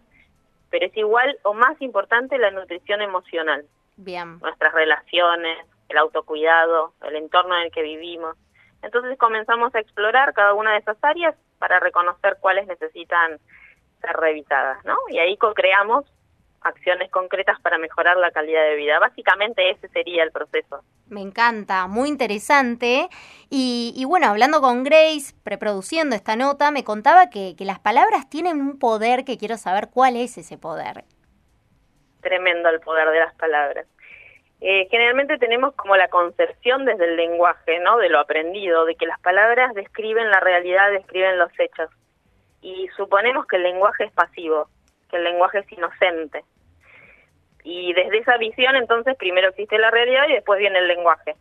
pero 0.69 0.85
es 0.85 0.95
igual 0.95 1.37
o 1.43 1.53
más 1.53 1.79
importante 1.81 2.37
la 2.37 2.51
nutrición 2.51 3.01
emocional. 3.01 3.65
Bien. 3.97 4.39
Nuestras 4.39 4.73
relaciones, 4.73 5.65
el 5.89 5.97
autocuidado, 5.97 6.93
el 7.03 7.15
entorno 7.15 7.55
en 7.57 7.63
el 7.63 7.71
que 7.71 7.81
vivimos. 7.81 8.37
Entonces 8.81 9.17
comenzamos 9.17 9.73
a 9.75 9.79
explorar 9.79 10.33
cada 10.33 10.53
una 10.53 10.73
de 10.73 10.79
esas 10.79 10.97
áreas 11.03 11.35
para 11.59 11.79
reconocer 11.79 12.37
cuáles 12.39 12.65
necesitan 12.67 13.39
ser 14.01 14.15
revisadas, 14.17 14.83
¿no? 14.83 14.97
Y 15.09 15.19
ahí 15.19 15.37
co-creamos 15.37 16.05
acciones 16.61 17.09
concretas 17.09 17.59
para 17.61 17.77
mejorar 17.77 18.17
la 18.17 18.31
calidad 18.31 18.63
de 18.63 18.75
vida. 18.75 18.99
Básicamente 18.99 19.69
ese 19.71 19.87
sería 19.89 20.23
el 20.23 20.31
proceso. 20.31 20.83
Me 21.07 21.21
encanta, 21.21 21.87
muy 21.87 22.07
interesante. 22.07 23.09
Y, 23.49 24.03
bueno, 24.07 24.27
hablando 24.27 24.61
con 24.61 24.83
Grace, 24.83 25.35
preproduciendo 25.43 26.15
esta 26.15 26.35
nota, 26.35 26.71
me 26.71 26.83
contaba 26.83 27.29
que, 27.29 27.55
las 27.59 27.79
palabras 27.79 28.29
tienen 28.29 28.61
un 28.61 28.79
poder 28.79 29.25
que 29.25 29.37
quiero 29.37 29.57
saber 29.57 29.89
cuál 29.93 30.15
es 30.15 30.37
ese 30.37 30.57
poder. 30.57 31.03
Tremendo 32.21 32.69
el 32.69 32.79
poder 32.79 33.09
de 33.09 33.19
las 33.19 33.33
palabras. 33.35 33.87
Eh, 34.61 34.87
generalmente 34.91 35.39
tenemos 35.39 35.73
como 35.73 35.95
la 35.95 36.07
concepción 36.07 36.85
desde 36.85 37.05
el 37.05 37.17
lenguaje, 37.17 37.79
¿no? 37.79 37.97
De 37.97 38.09
lo 38.09 38.19
aprendido, 38.19 38.85
de 38.85 38.95
que 38.95 39.07
las 39.07 39.19
palabras 39.19 39.73
describen 39.73 40.29
la 40.29 40.39
realidad, 40.39 40.91
describen 40.91 41.39
los 41.39 41.51
hechos. 41.59 41.89
Y 42.61 42.87
suponemos 42.95 43.45
que 43.47 43.57
el 43.57 43.63
lenguaje 43.63 44.05
es 44.05 44.11
pasivo, 44.11 44.69
que 45.09 45.17
el 45.17 45.23
lenguaje 45.23 45.59
es 45.59 45.71
inocente. 45.71 46.43
Y 47.63 47.93
desde 47.93 48.19
esa 48.19 48.37
visión, 48.37 48.75
entonces, 48.75 49.15
primero 49.17 49.49
existe 49.49 49.77
la 49.77 49.91
realidad 49.91 50.27
y 50.29 50.33
después 50.33 50.59
viene 50.59 50.79
el 50.79 50.87
lenguaje. 50.87 51.35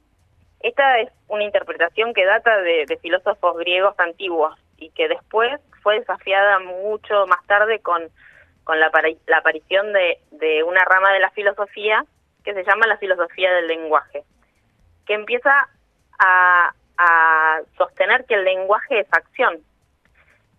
Esta 0.60 0.98
es 0.98 1.10
una 1.28 1.44
interpretación 1.44 2.12
que 2.12 2.26
data 2.26 2.60
de, 2.60 2.98
filósofos 3.00 3.56
griegos 3.56 3.98
antiguos 3.98 4.58
y 4.76 4.90
que 4.90 5.08
después 5.08 5.60
fue 5.82 5.98
desafiada 6.00 6.58
mucho 6.58 7.26
más 7.26 7.44
tarde 7.46 7.80
con, 7.80 8.02
con 8.64 8.78
la, 8.78 8.90
aparición 9.38 9.92
de, 9.92 10.62
una 10.64 10.84
rama 10.84 11.12
de 11.12 11.20
la 11.20 11.30
filosofía 11.30 12.04
que 12.44 12.52
se 12.52 12.64
llama 12.64 12.86
la 12.86 12.98
filosofía 12.98 13.52
del 13.52 13.68
lenguaje, 13.68 14.22
que 15.06 15.14
empieza 15.14 15.68
a 16.18 16.72
sostener 17.78 18.26
que 18.26 18.34
el 18.34 18.44
lenguaje 18.44 19.00
es 19.00 19.08
acción, 19.10 19.62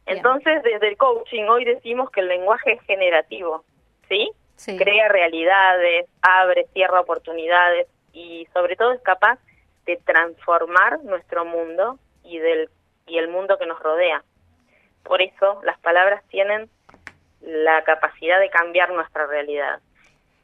entonces, 0.06 0.64
desde 0.64 0.90
el 0.90 0.98
coaching 0.98 1.44
hoy 1.44 1.66
decimos 1.66 2.10
que 2.12 2.22
el 2.22 2.28
lenguaje 2.28 2.74
es 2.74 2.82
generativo, 2.82 3.64
¿sí? 4.10 4.32
Crea 4.78 5.10
realidades, 5.10 6.08
abre, 6.22 6.68
cierra 6.74 7.00
oportunidades 7.00 7.88
y 8.14 8.48
sobre 8.54 8.76
todo 8.76 8.92
es 8.92 9.02
capaz 9.02 9.40
de 9.86 9.98
transformar 9.98 11.04
nuestro 11.04 11.46
mundo 11.46 11.98
y 12.24 12.38
del 12.38 12.70
y 13.08 13.18
el 13.18 13.28
mundo 13.28 13.58
que 13.58 13.66
nos 13.66 13.80
rodea. 13.80 14.24
Por 15.04 15.22
eso 15.22 15.62
las 15.64 15.80
palabras 15.80 16.24
tienen 16.30 16.70
la 17.42 17.84
capacidad 17.84 18.40
de 18.40 18.50
cambiar 18.50 18.92
nuestra 18.92 19.26
realidad. 19.28 19.80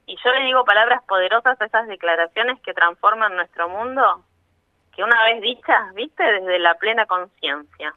Y 0.06 0.18
yo 0.24 0.32
le 0.32 0.46
digo 0.46 0.66
palabras 0.66 1.04
poderosas 1.04 1.60
a 1.60 1.66
esas 1.66 1.88
declaraciones 1.88 2.60
que 2.62 2.74
transforman 2.74 3.36
nuestro 3.36 3.70
mundo, 3.70 4.24
que 4.96 5.04
una 5.04 5.24
vez 5.26 5.42
dichas, 5.42 5.94
viste, 5.94 6.24
desde 6.24 6.60
la 6.60 6.76
plena 6.76 7.06
conciencia. 7.06 7.94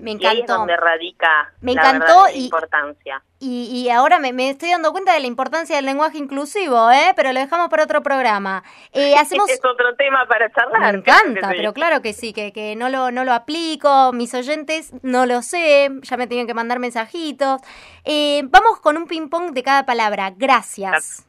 Me 0.00 0.12
encantó. 0.12 0.24
Y 0.24 0.36
ahí 0.36 0.40
es 0.40 0.46
donde 0.46 0.76
radica 0.76 1.52
me 1.60 1.72
encantó 1.72 2.24
la 2.24 2.32
importancia. 2.32 3.22
Y, 3.40 3.70
y 3.72 3.90
ahora 3.90 4.18
me, 4.18 4.32
me, 4.32 4.50
estoy 4.50 4.70
dando 4.70 4.90
cuenta 4.92 5.12
de 5.12 5.20
la 5.20 5.26
importancia 5.26 5.76
del 5.76 5.86
lenguaje 5.86 6.18
inclusivo, 6.18 6.90
¿eh? 6.90 7.12
pero 7.14 7.32
lo 7.32 7.38
dejamos 7.38 7.68
para 7.68 7.84
otro 7.84 8.02
programa. 8.02 8.64
Eh, 8.92 9.14
hacemos... 9.18 9.48
es 9.48 9.64
otro 9.64 9.94
tema 9.96 10.26
para 10.26 10.50
charlar. 10.50 10.92
Me 10.92 10.98
encanta, 10.98 11.48
pero 11.50 11.72
claro 11.72 12.02
que 12.02 12.12
sí, 12.12 12.32
que, 12.32 12.52
que 12.52 12.74
no, 12.76 12.88
lo, 12.88 13.10
no 13.10 13.24
lo 13.24 13.32
aplico. 13.32 14.12
Mis 14.12 14.34
oyentes 14.34 14.92
no 15.02 15.26
lo 15.26 15.42
sé, 15.42 15.90
ya 16.02 16.16
me 16.16 16.26
tienen 16.26 16.46
que 16.46 16.54
mandar 16.54 16.78
mensajitos. 16.78 17.60
Eh, 18.04 18.42
vamos 18.44 18.80
con 18.80 18.96
un 18.96 19.06
ping-pong 19.06 19.52
de 19.52 19.62
cada 19.62 19.86
palabra. 19.86 20.32
Gracias. 20.36 21.26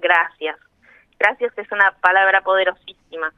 Gracias. 0.00 0.56
Gracias 1.18 1.52
es 1.56 1.70
una 1.70 1.92
palabra 2.00 2.40
poderosísima 2.40 3.32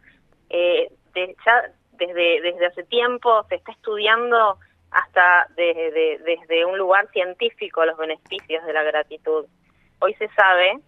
eh, 0.54 0.92
ya 1.14 1.70
desde, 1.96 2.40
desde 2.40 2.66
hace 2.66 2.85
tiempo 2.85 3.44
se 3.48 3.57
está 3.57 3.72
estudiando 3.72 4.59
hasta 4.90 5.46
desde, 5.57 6.18
desde 6.18 6.64
un 6.64 6.78
lugar 6.78 7.09
científico 7.11 7.85
los 7.85 7.96
beneficios 7.96 8.64
de 8.64 8.72
la 8.72 8.83
gratitud. 8.83 9.46
Hoy 10.00 10.14
se 10.14 10.28
sabe 10.28 10.78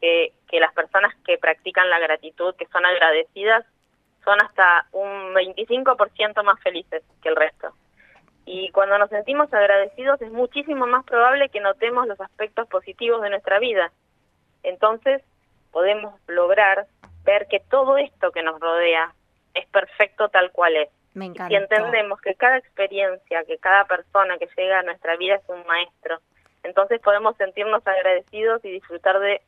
que, 0.00 0.32
que 0.48 0.60
las 0.60 0.72
personas 0.74 1.14
que 1.24 1.38
practican 1.38 1.88
la 1.88 2.00
gratitud, 2.00 2.54
que 2.56 2.66
son 2.66 2.84
agradecidas, 2.84 3.64
son 4.24 4.40
hasta 4.42 4.86
un 4.92 5.34
25% 5.34 6.42
más 6.42 6.60
felices 6.60 7.02
que 7.22 7.28
el 7.28 7.36
resto. 7.36 7.72
Y 8.44 8.70
cuando 8.70 8.98
nos 8.98 9.10
sentimos 9.10 9.52
agradecidos 9.52 10.20
es 10.20 10.32
muchísimo 10.32 10.86
más 10.86 11.04
probable 11.04 11.48
que 11.48 11.60
notemos 11.60 12.06
los 12.08 12.20
aspectos 12.20 12.68
positivos 12.68 13.22
de 13.22 13.30
nuestra 13.30 13.58
vida. 13.58 13.92
Entonces 14.62 15.22
podemos 15.70 16.14
lograr 16.26 16.86
ver 17.24 17.46
que 17.48 17.60
todo 17.60 17.96
esto 17.98 18.32
que 18.32 18.42
nos 18.42 18.60
rodea 18.60 19.14
es 19.54 19.66
perfecto 19.66 20.28
tal 20.28 20.50
cual 20.52 20.76
es. 20.76 20.88
Me 21.14 21.30
Si 21.30 21.54
entendemos 21.54 22.20
que 22.22 22.34
cada 22.34 22.56
experiencia, 22.56 23.44
que 23.44 23.58
cada 23.58 23.84
persona 23.84 24.38
que 24.38 24.48
llega 24.56 24.78
a 24.78 24.82
nuestra 24.82 25.16
vida 25.16 25.34
es 25.34 25.48
un 25.48 25.64
maestro, 25.66 26.18
entonces 26.62 27.00
podemos 27.00 27.36
sentirnos 27.36 27.86
agradecidos 27.86 28.64
y 28.64 28.70
disfrutar 28.70 29.20
de 29.20 29.42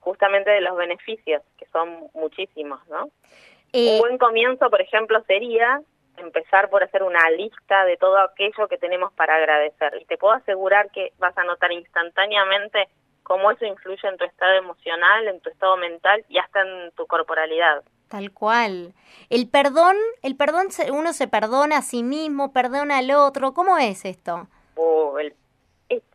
justamente 0.00 0.50
de 0.50 0.60
los 0.60 0.76
beneficios, 0.76 1.42
que 1.58 1.66
son 1.66 2.10
muchísimos, 2.14 2.86
¿no? 2.88 3.08
Eh, 3.72 3.94
un 3.94 3.98
buen 3.98 4.18
comienzo, 4.18 4.70
por 4.70 4.80
ejemplo, 4.80 5.22
sería 5.26 5.80
empezar 6.16 6.70
por 6.70 6.82
hacer 6.82 7.02
una 7.02 7.28
lista 7.30 7.84
de 7.84 7.96
todo 7.96 8.18
aquello 8.18 8.68
que 8.68 8.78
tenemos 8.78 9.12
para 9.14 9.36
agradecer. 9.36 9.98
Y 10.00 10.04
te 10.04 10.16
puedo 10.16 10.34
asegurar 10.34 10.90
que 10.90 11.12
vas 11.18 11.36
a 11.36 11.44
notar 11.44 11.72
instantáneamente 11.72 12.88
cómo 13.22 13.50
eso 13.50 13.64
influye 13.64 14.08
en 14.08 14.16
tu 14.16 14.24
estado 14.24 14.54
emocional, 14.54 15.26
en 15.28 15.40
tu 15.40 15.50
estado 15.50 15.76
mental 15.76 16.24
y 16.28 16.38
hasta 16.38 16.62
en 16.62 16.92
tu 16.92 17.06
corporalidad. 17.06 17.82
Tal 18.08 18.32
cual. 18.32 18.94
El 19.30 19.48
perdón, 19.48 19.96
el 20.22 20.36
perdón, 20.36 20.68
uno 20.92 21.12
se 21.12 21.26
perdona 21.26 21.78
a 21.78 21.82
sí 21.82 22.02
mismo, 22.02 22.52
perdona 22.52 22.98
al 22.98 23.10
otro. 23.10 23.52
¿Cómo 23.52 23.78
es 23.78 24.04
esto? 24.04 24.46
Oh, 24.76 25.18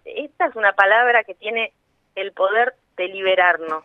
esta 0.06 0.46
es 0.46 0.56
una 0.56 0.74
palabra 0.74 1.24
que 1.24 1.36
tiene 1.36 1.74
el 2.16 2.32
poder 2.32 2.76
de 2.98 3.08
liberarnos, 3.08 3.84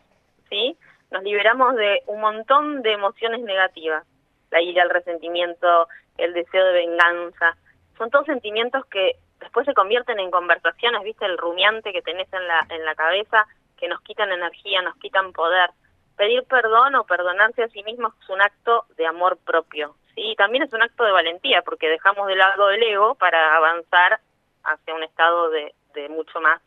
¿sí? 0.48 0.76
Nos 1.10 1.22
liberamos 1.22 1.74
de 1.76 2.02
un 2.06 2.20
montón 2.20 2.82
de 2.82 2.92
emociones 2.92 3.40
negativas. 3.40 4.04
La 4.50 4.60
ira, 4.60 4.82
el 4.82 4.90
resentimiento, 4.90 5.88
el 6.18 6.32
deseo 6.32 6.64
de 6.64 6.72
venganza. 6.72 7.56
Son 7.98 8.10
todos 8.10 8.26
sentimientos 8.26 8.84
que 8.86 9.16
después 9.40 9.66
se 9.66 9.74
convierten 9.74 10.18
en 10.18 10.30
conversaciones, 10.30 11.02
¿viste? 11.02 11.24
El 11.24 11.38
rumiante 11.38 11.92
que 11.92 12.02
tenés 12.02 12.32
en 12.32 12.46
la, 12.46 12.66
en 12.70 12.84
la 12.84 12.94
cabeza, 12.94 13.46
que 13.76 13.88
nos 13.88 14.00
quitan 14.02 14.32
energía, 14.32 14.82
nos 14.82 14.96
quitan 14.96 15.32
poder. 15.32 15.70
Pedir 16.16 16.44
perdón 16.44 16.94
o 16.94 17.04
perdonarse 17.04 17.62
a 17.62 17.68
sí 17.68 17.82
mismo 17.82 18.12
es 18.22 18.28
un 18.30 18.40
acto 18.40 18.86
de 18.96 19.06
amor 19.06 19.38
propio, 19.44 19.96
¿sí? 20.14 20.34
también 20.36 20.64
es 20.64 20.72
un 20.72 20.82
acto 20.82 21.04
de 21.04 21.12
valentía, 21.12 21.62
porque 21.62 21.88
dejamos 21.88 22.26
de 22.26 22.36
lado 22.36 22.70
el 22.70 22.82
ego 22.82 23.14
para 23.16 23.56
avanzar 23.56 24.20
hacia 24.64 24.94
un 24.94 25.02
estado 25.02 25.50
de, 25.50 25.74
de 25.94 26.08
mucho 26.08 26.40
más 26.40 26.60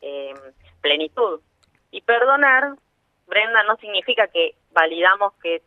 eh, 0.00 0.34
plenitud. 0.80 1.40
Y 1.90 2.02
perdonar, 2.02 2.74
Brenda, 3.26 3.62
no 3.64 3.76
significa 3.76 4.28
que 4.28 4.54
validamos 4.72 5.34
que 5.42 5.62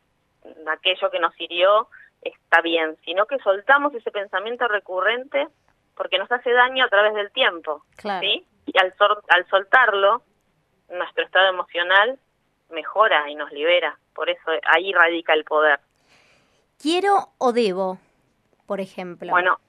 aquello 0.67 1.09
que 1.09 1.19
nos 1.19 1.39
hirió 1.39 1.87
está 2.21 2.61
bien, 2.61 2.97
sino 3.05 3.25
que 3.25 3.37
soltamos 3.39 3.93
ese 3.93 4.11
pensamiento 4.11 4.67
recurrente 4.67 5.47
porque 5.95 6.17
nos 6.17 6.31
hace 6.31 6.51
daño 6.51 6.85
a 6.85 6.89
través 6.89 7.13
del 7.13 7.31
tiempo. 7.31 7.83
¿sí? 8.01 8.45
Y 8.65 8.79
al, 8.79 8.93
al 9.29 9.47
soltarlo, 9.49 10.23
nuestro 10.89 11.23
estado 11.23 11.49
emocional 11.49 12.19
mejora 12.73 13.29
y 13.29 13.35
nos 13.35 13.51
libera. 13.51 13.97
Por 14.13 14.29
eso 14.29 14.51
ahí 14.63 14.91
radica 14.91 15.33
el 15.33 15.43
poder. 15.43 15.79
Quiero 16.81 17.29
o 17.37 17.53
debo, 17.53 17.97
por 18.65 18.81
ejemplo. 18.81 19.29
Bueno, 19.31 19.59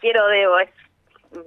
quiero 0.00 0.24
o 0.24 0.28
debo 0.28 0.58
es 0.58 0.70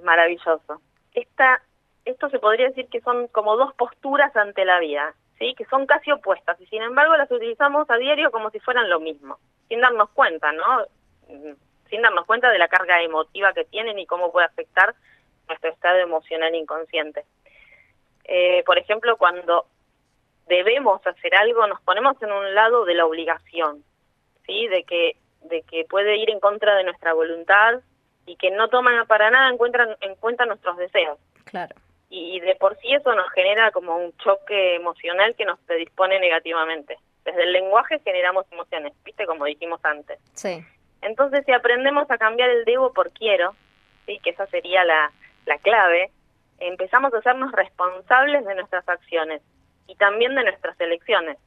maravilloso. 0.02 0.80
Esta, 1.14 1.62
esto 2.04 2.30
se 2.30 2.38
podría 2.38 2.68
decir 2.68 2.88
que 2.88 3.00
son 3.00 3.28
como 3.28 3.56
dos 3.56 3.74
posturas 3.74 4.34
ante 4.36 4.64
la 4.64 4.78
vida, 4.78 5.14
¿sí? 5.38 5.54
que 5.54 5.64
son 5.66 5.86
casi 5.86 6.12
opuestas 6.12 6.60
y 6.60 6.66
sin 6.66 6.82
embargo 6.82 7.16
las 7.16 7.30
utilizamos 7.30 7.88
a 7.90 7.96
diario 7.96 8.30
como 8.30 8.50
si 8.50 8.60
fueran 8.60 8.88
lo 8.88 9.00
mismo, 9.00 9.38
sin 9.68 9.80
darnos 9.80 10.10
cuenta, 10.10 10.52
¿no? 10.52 10.84
sin 11.90 12.02
darnos 12.02 12.26
cuenta 12.26 12.50
de 12.50 12.58
la 12.58 12.68
carga 12.68 13.02
emotiva 13.02 13.52
que 13.52 13.64
tienen 13.64 13.98
y 13.98 14.06
cómo 14.06 14.30
puede 14.30 14.46
afectar 14.46 14.94
nuestro 15.48 15.70
estado 15.70 15.98
emocional 15.98 16.54
inconsciente. 16.54 17.24
Eh, 18.24 18.62
por 18.64 18.78
ejemplo, 18.78 19.16
cuando 19.16 19.66
debemos 20.48 21.06
hacer 21.06 21.34
algo, 21.34 21.66
nos 21.66 21.80
ponemos 21.82 22.20
en 22.22 22.32
un 22.32 22.54
lado 22.54 22.84
de 22.84 22.94
la 22.94 23.06
obligación, 23.06 23.84
¿sí? 24.46 24.66
De 24.68 24.84
que, 24.84 25.16
de 25.42 25.62
que 25.62 25.84
puede 25.84 26.16
ir 26.16 26.30
en 26.30 26.40
contra 26.40 26.74
de 26.76 26.84
nuestra 26.84 27.12
voluntad 27.12 27.80
y 28.26 28.36
que 28.36 28.50
no 28.50 28.68
toman 28.68 29.06
para 29.06 29.30
nada 29.30 29.50
en 29.50 29.58
cuenta, 29.58 29.96
en 30.00 30.14
cuenta 30.16 30.46
nuestros 30.46 30.76
deseos. 30.76 31.18
Claro. 31.44 31.74
Y, 32.10 32.40
de 32.40 32.56
por 32.56 32.76
sí 32.78 32.92
eso 32.94 33.14
nos 33.14 33.30
genera 33.32 33.70
como 33.70 33.96
un 33.96 34.16
choque 34.16 34.76
emocional 34.76 35.34
que 35.36 35.44
nos 35.44 35.58
predispone 35.60 36.18
negativamente. 36.18 36.96
Desde 37.24 37.42
el 37.42 37.52
lenguaje 37.52 38.00
generamos 38.00 38.46
emociones, 38.50 38.94
¿viste? 39.04 39.26
Como 39.26 39.44
dijimos 39.44 39.80
antes. 39.84 40.18
Sí. 40.32 40.64
Entonces, 41.02 41.44
si 41.44 41.52
aprendemos 41.52 42.10
a 42.10 42.16
cambiar 42.16 42.48
el 42.48 42.64
debo 42.64 42.94
por 42.94 43.12
quiero, 43.12 43.54
¿sí? 44.06 44.18
que 44.22 44.30
esa 44.30 44.46
sería 44.46 44.84
la, 44.84 45.12
la 45.44 45.58
clave, 45.58 46.10
empezamos 46.58 47.12
a 47.12 47.18
hacernos 47.18 47.52
responsables 47.52 48.44
de 48.46 48.54
nuestras 48.54 48.88
acciones 48.88 49.42
y 49.88 49.96
también 49.96 50.36
de 50.36 50.44
nuestras 50.44 50.78
elecciones. 50.80 51.38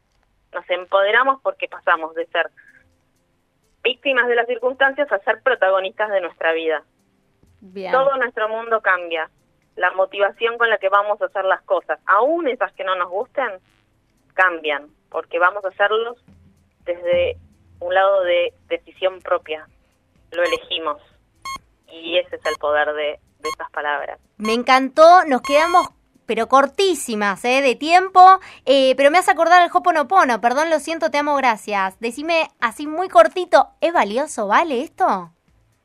Nos 0.51 0.69
empoderamos 0.69 1.39
porque 1.41 1.69
pasamos 1.69 2.13
de 2.15 2.25
ser 2.25 2.51
víctimas 3.83 4.27
de 4.27 4.35
las 4.35 4.47
circunstancias 4.47 5.09
a 5.11 5.19
ser 5.19 5.41
protagonistas 5.41 6.09
de 6.09 6.21
nuestra 6.21 6.51
vida. 6.51 6.83
Todo 7.91 8.17
nuestro 8.17 8.49
mundo 8.49 8.81
cambia. 8.81 9.29
La 9.75 9.91
motivación 9.91 10.57
con 10.57 10.69
la 10.69 10.79
que 10.79 10.89
vamos 10.89 11.21
a 11.21 11.25
hacer 11.25 11.45
las 11.45 11.61
cosas, 11.61 11.99
aún 12.05 12.47
esas 12.49 12.73
que 12.73 12.83
no 12.83 12.95
nos 12.95 13.09
gusten, 13.09 13.49
cambian, 14.33 14.87
porque 15.09 15.39
vamos 15.39 15.63
a 15.63 15.69
hacerlos 15.69 16.17
desde 16.83 17.37
un 17.79 17.93
lado 17.93 18.23
de 18.23 18.53
decisión 18.67 19.21
propia. 19.21 19.67
Lo 20.31 20.43
elegimos. 20.43 21.01
Y 21.87 22.17
ese 22.17 22.35
es 22.35 22.45
el 22.45 22.55
poder 22.59 22.93
de, 22.93 23.19
de 23.39 23.49
esas 23.49 23.69
palabras. 23.71 24.19
Me 24.37 24.53
encantó, 24.53 25.23
nos 25.25 25.41
quedamos 25.41 25.89
pero 26.31 26.47
cortísimas, 26.47 27.43
¿eh? 27.43 27.61
De 27.61 27.75
tiempo, 27.75 28.21
eh, 28.65 28.95
pero 28.95 29.11
me 29.11 29.17
hace 29.17 29.31
acordar 29.31 29.61
el 29.63 29.69
Hoponopono, 29.73 30.39
perdón, 30.39 30.69
lo 30.69 30.79
siento, 30.79 31.11
te 31.11 31.17
amo, 31.17 31.35
gracias. 31.35 31.99
Decime 31.99 32.47
así 32.61 32.87
muy 32.87 33.09
cortito, 33.09 33.67
¿es 33.81 33.91
valioso, 33.91 34.47
vale 34.47 34.79
esto? 34.79 35.29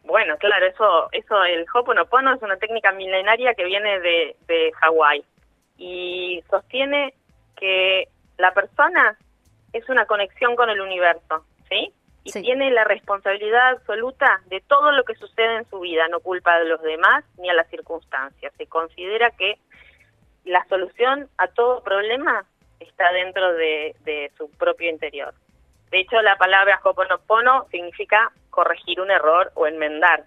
Bueno, 0.05 0.37
claro, 0.39 0.65
eso, 0.67 1.09
eso, 1.11 1.43
el 1.43 1.67
Hoponopono 1.75 2.33
es 2.33 2.43
una 2.43 2.59
técnica 2.59 2.93
milenaria 2.93 3.55
que 3.55 3.65
viene 3.65 3.99
de, 3.99 4.37
de 4.47 4.71
Hawái 4.75 5.25
y 5.79 6.45
sostiene 6.49 7.13
que 7.57 8.07
la 8.39 8.55
persona 8.55 9.19
es 9.73 9.89
una 9.89 10.07
conexión 10.07 10.55
con 10.55 10.71
el 10.71 10.81
universo. 10.81 11.45
¿sí? 11.69 11.93
Y 12.23 12.33
tiene 12.43 12.73
la 12.73 12.83
responsabilidad 12.85 13.69
absoluta 13.69 14.43
de 14.47 14.61
todo 14.61 14.91
lo 14.91 15.05
que 15.05 15.15
sucede 15.15 15.59
en 15.59 15.71
su 15.71 15.79
vida, 15.81 16.09
no 16.09 16.19
culpa 16.19 16.59
de 16.59 16.65
los 16.65 16.83
demás 16.83 17.25
ni 17.39 17.49
a 17.49 17.55
las 17.55 17.69
circunstancias. 17.69 18.53
Se 18.57 18.67
considera 18.67 19.31
que 19.31 19.59
la 20.47 20.65
solución 20.69 21.29
a 21.37 21.49
todo 21.49 21.83
problema 21.83 22.45
está 22.81 23.13
dentro 23.13 23.53
de, 23.55 24.31
su 24.39 24.51
propio 24.53 24.89
interior. 24.89 25.35
De 25.91 26.01
hecho, 26.01 26.21
la 26.23 26.37
palabra 26.37 26.81
Hoponopono 26.83 27.67
significa 27.71 28.33
corregir 28.51 29.01
un 29.01 29.11
error 29.11 29.53
o 29.55 29.67
enmendar. 29.67 30.25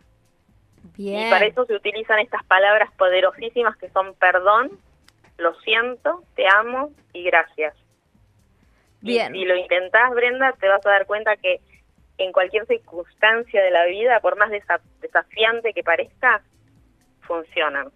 Y 0.98 1.30
para 1.30 1.46
eso 1.46 1.66
se 1.66 1.74
utilizan 1.74 2.20
estas 2.20 2.44
palabras 2.44 2.92
poderosísimas 2.98 3.78
que 3.78 3.90
son 3.90 4.14
perdón, 4.16 4.72
lo 5.38 5.54
siento, 5.62 6.24
te 6.36 6.46
amo 6.48 6.92
y 7.14 7.24
gracias. 7.24 7.74
Bien. 9.02 9.34
Y 9.34 9.40
si 9.40 9.46
lo 9.46 9.56
intentás, 9.56 10.12
Brenda, 10.12 10.52
te 10.60 10.68
vas 10.68 10.86
a 10.86 10.90
dar 10.90 11.06
cuenta 11.06 11.38
que 11.38 11.62
en 12.18 12.34
cualquier 12.34 12.66
circunstancia 12.66 13.64
de 13.64 13.72
la 13.72 13.86
vida, 13.86 14.20
por 14.20 14.38
más 14.38 14.52
desafiante 15.02 15.74
que 15.74 15.84
parezca, 15.84 16.42
funcionan. 17.22 17.92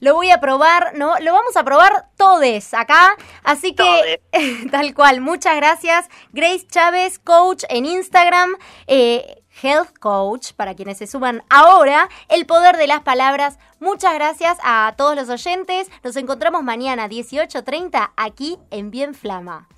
Lo 0.00 0.14
voy 0.14 0.30
a 0.30 0.40
probar, 0.40 0.92
¿no? 0.96 1.18
Lo 1.20 1.32
vamos 1.32 1.56
a 1.56 1.64
probar 1.64 2.08
todos 2.16 2.38
acá. 2.72 3.16
Así 3.42 3.74
que, 3.74 4.20
tal 4.70 4.94
cual, 4.94 5.20
muchas 5.20 5.56
gracias. 5.56 6.08
Grace 6.32 6.66
Chávez, 6.66 7.18
coach 7.18 7.64
en 7.68 7.86
Instagram. 7.86 8.56
Eh, 8.86 9.42
Health 9.60 9.98
Coach, 9.98 10.52
para 10.52 10.74
quienes 10.74 10.98
se 10.98 11.08
suban 11.08 11.42
ahora, 11.50 12.08
el 12.28 12.46
poder 12.46 12.76
de 12.76 12.86
las 12.86 13.00
palabras. 13.00 13.58
Muchas 13.80 14.14
gracias 14.14 14.56
a 14.62 14.94
todos 14.96 15.16
los 15.16 15.28
oyentes. 15.28 15.88
Nos 16.04 16.14
encontramos 16.16 16.62
mañana 16.62 17.08
18.30 17.08 18.12
aquí 18.16 18.58
en 18.70 18.92
Bien 18.92 19.14
Flama. 19.14 19.68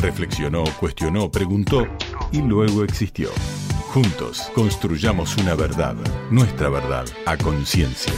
Reflexionó, 0.00 0.64
cuestionó, 0.78 1.30
preguntó 1.30 1.86
y 2.30 2.42
luego 2.42 2.84
existió. 2.84 3.30
Juntos 3.88 4.50
construyamos 4.54 5.36
una 5.38 5.54
verdad, 5.54 5.96
nuestra 6.30 6.68
verdad, 6.68 7.06
a 7.24 7.38
conciencia. 7.38 8.14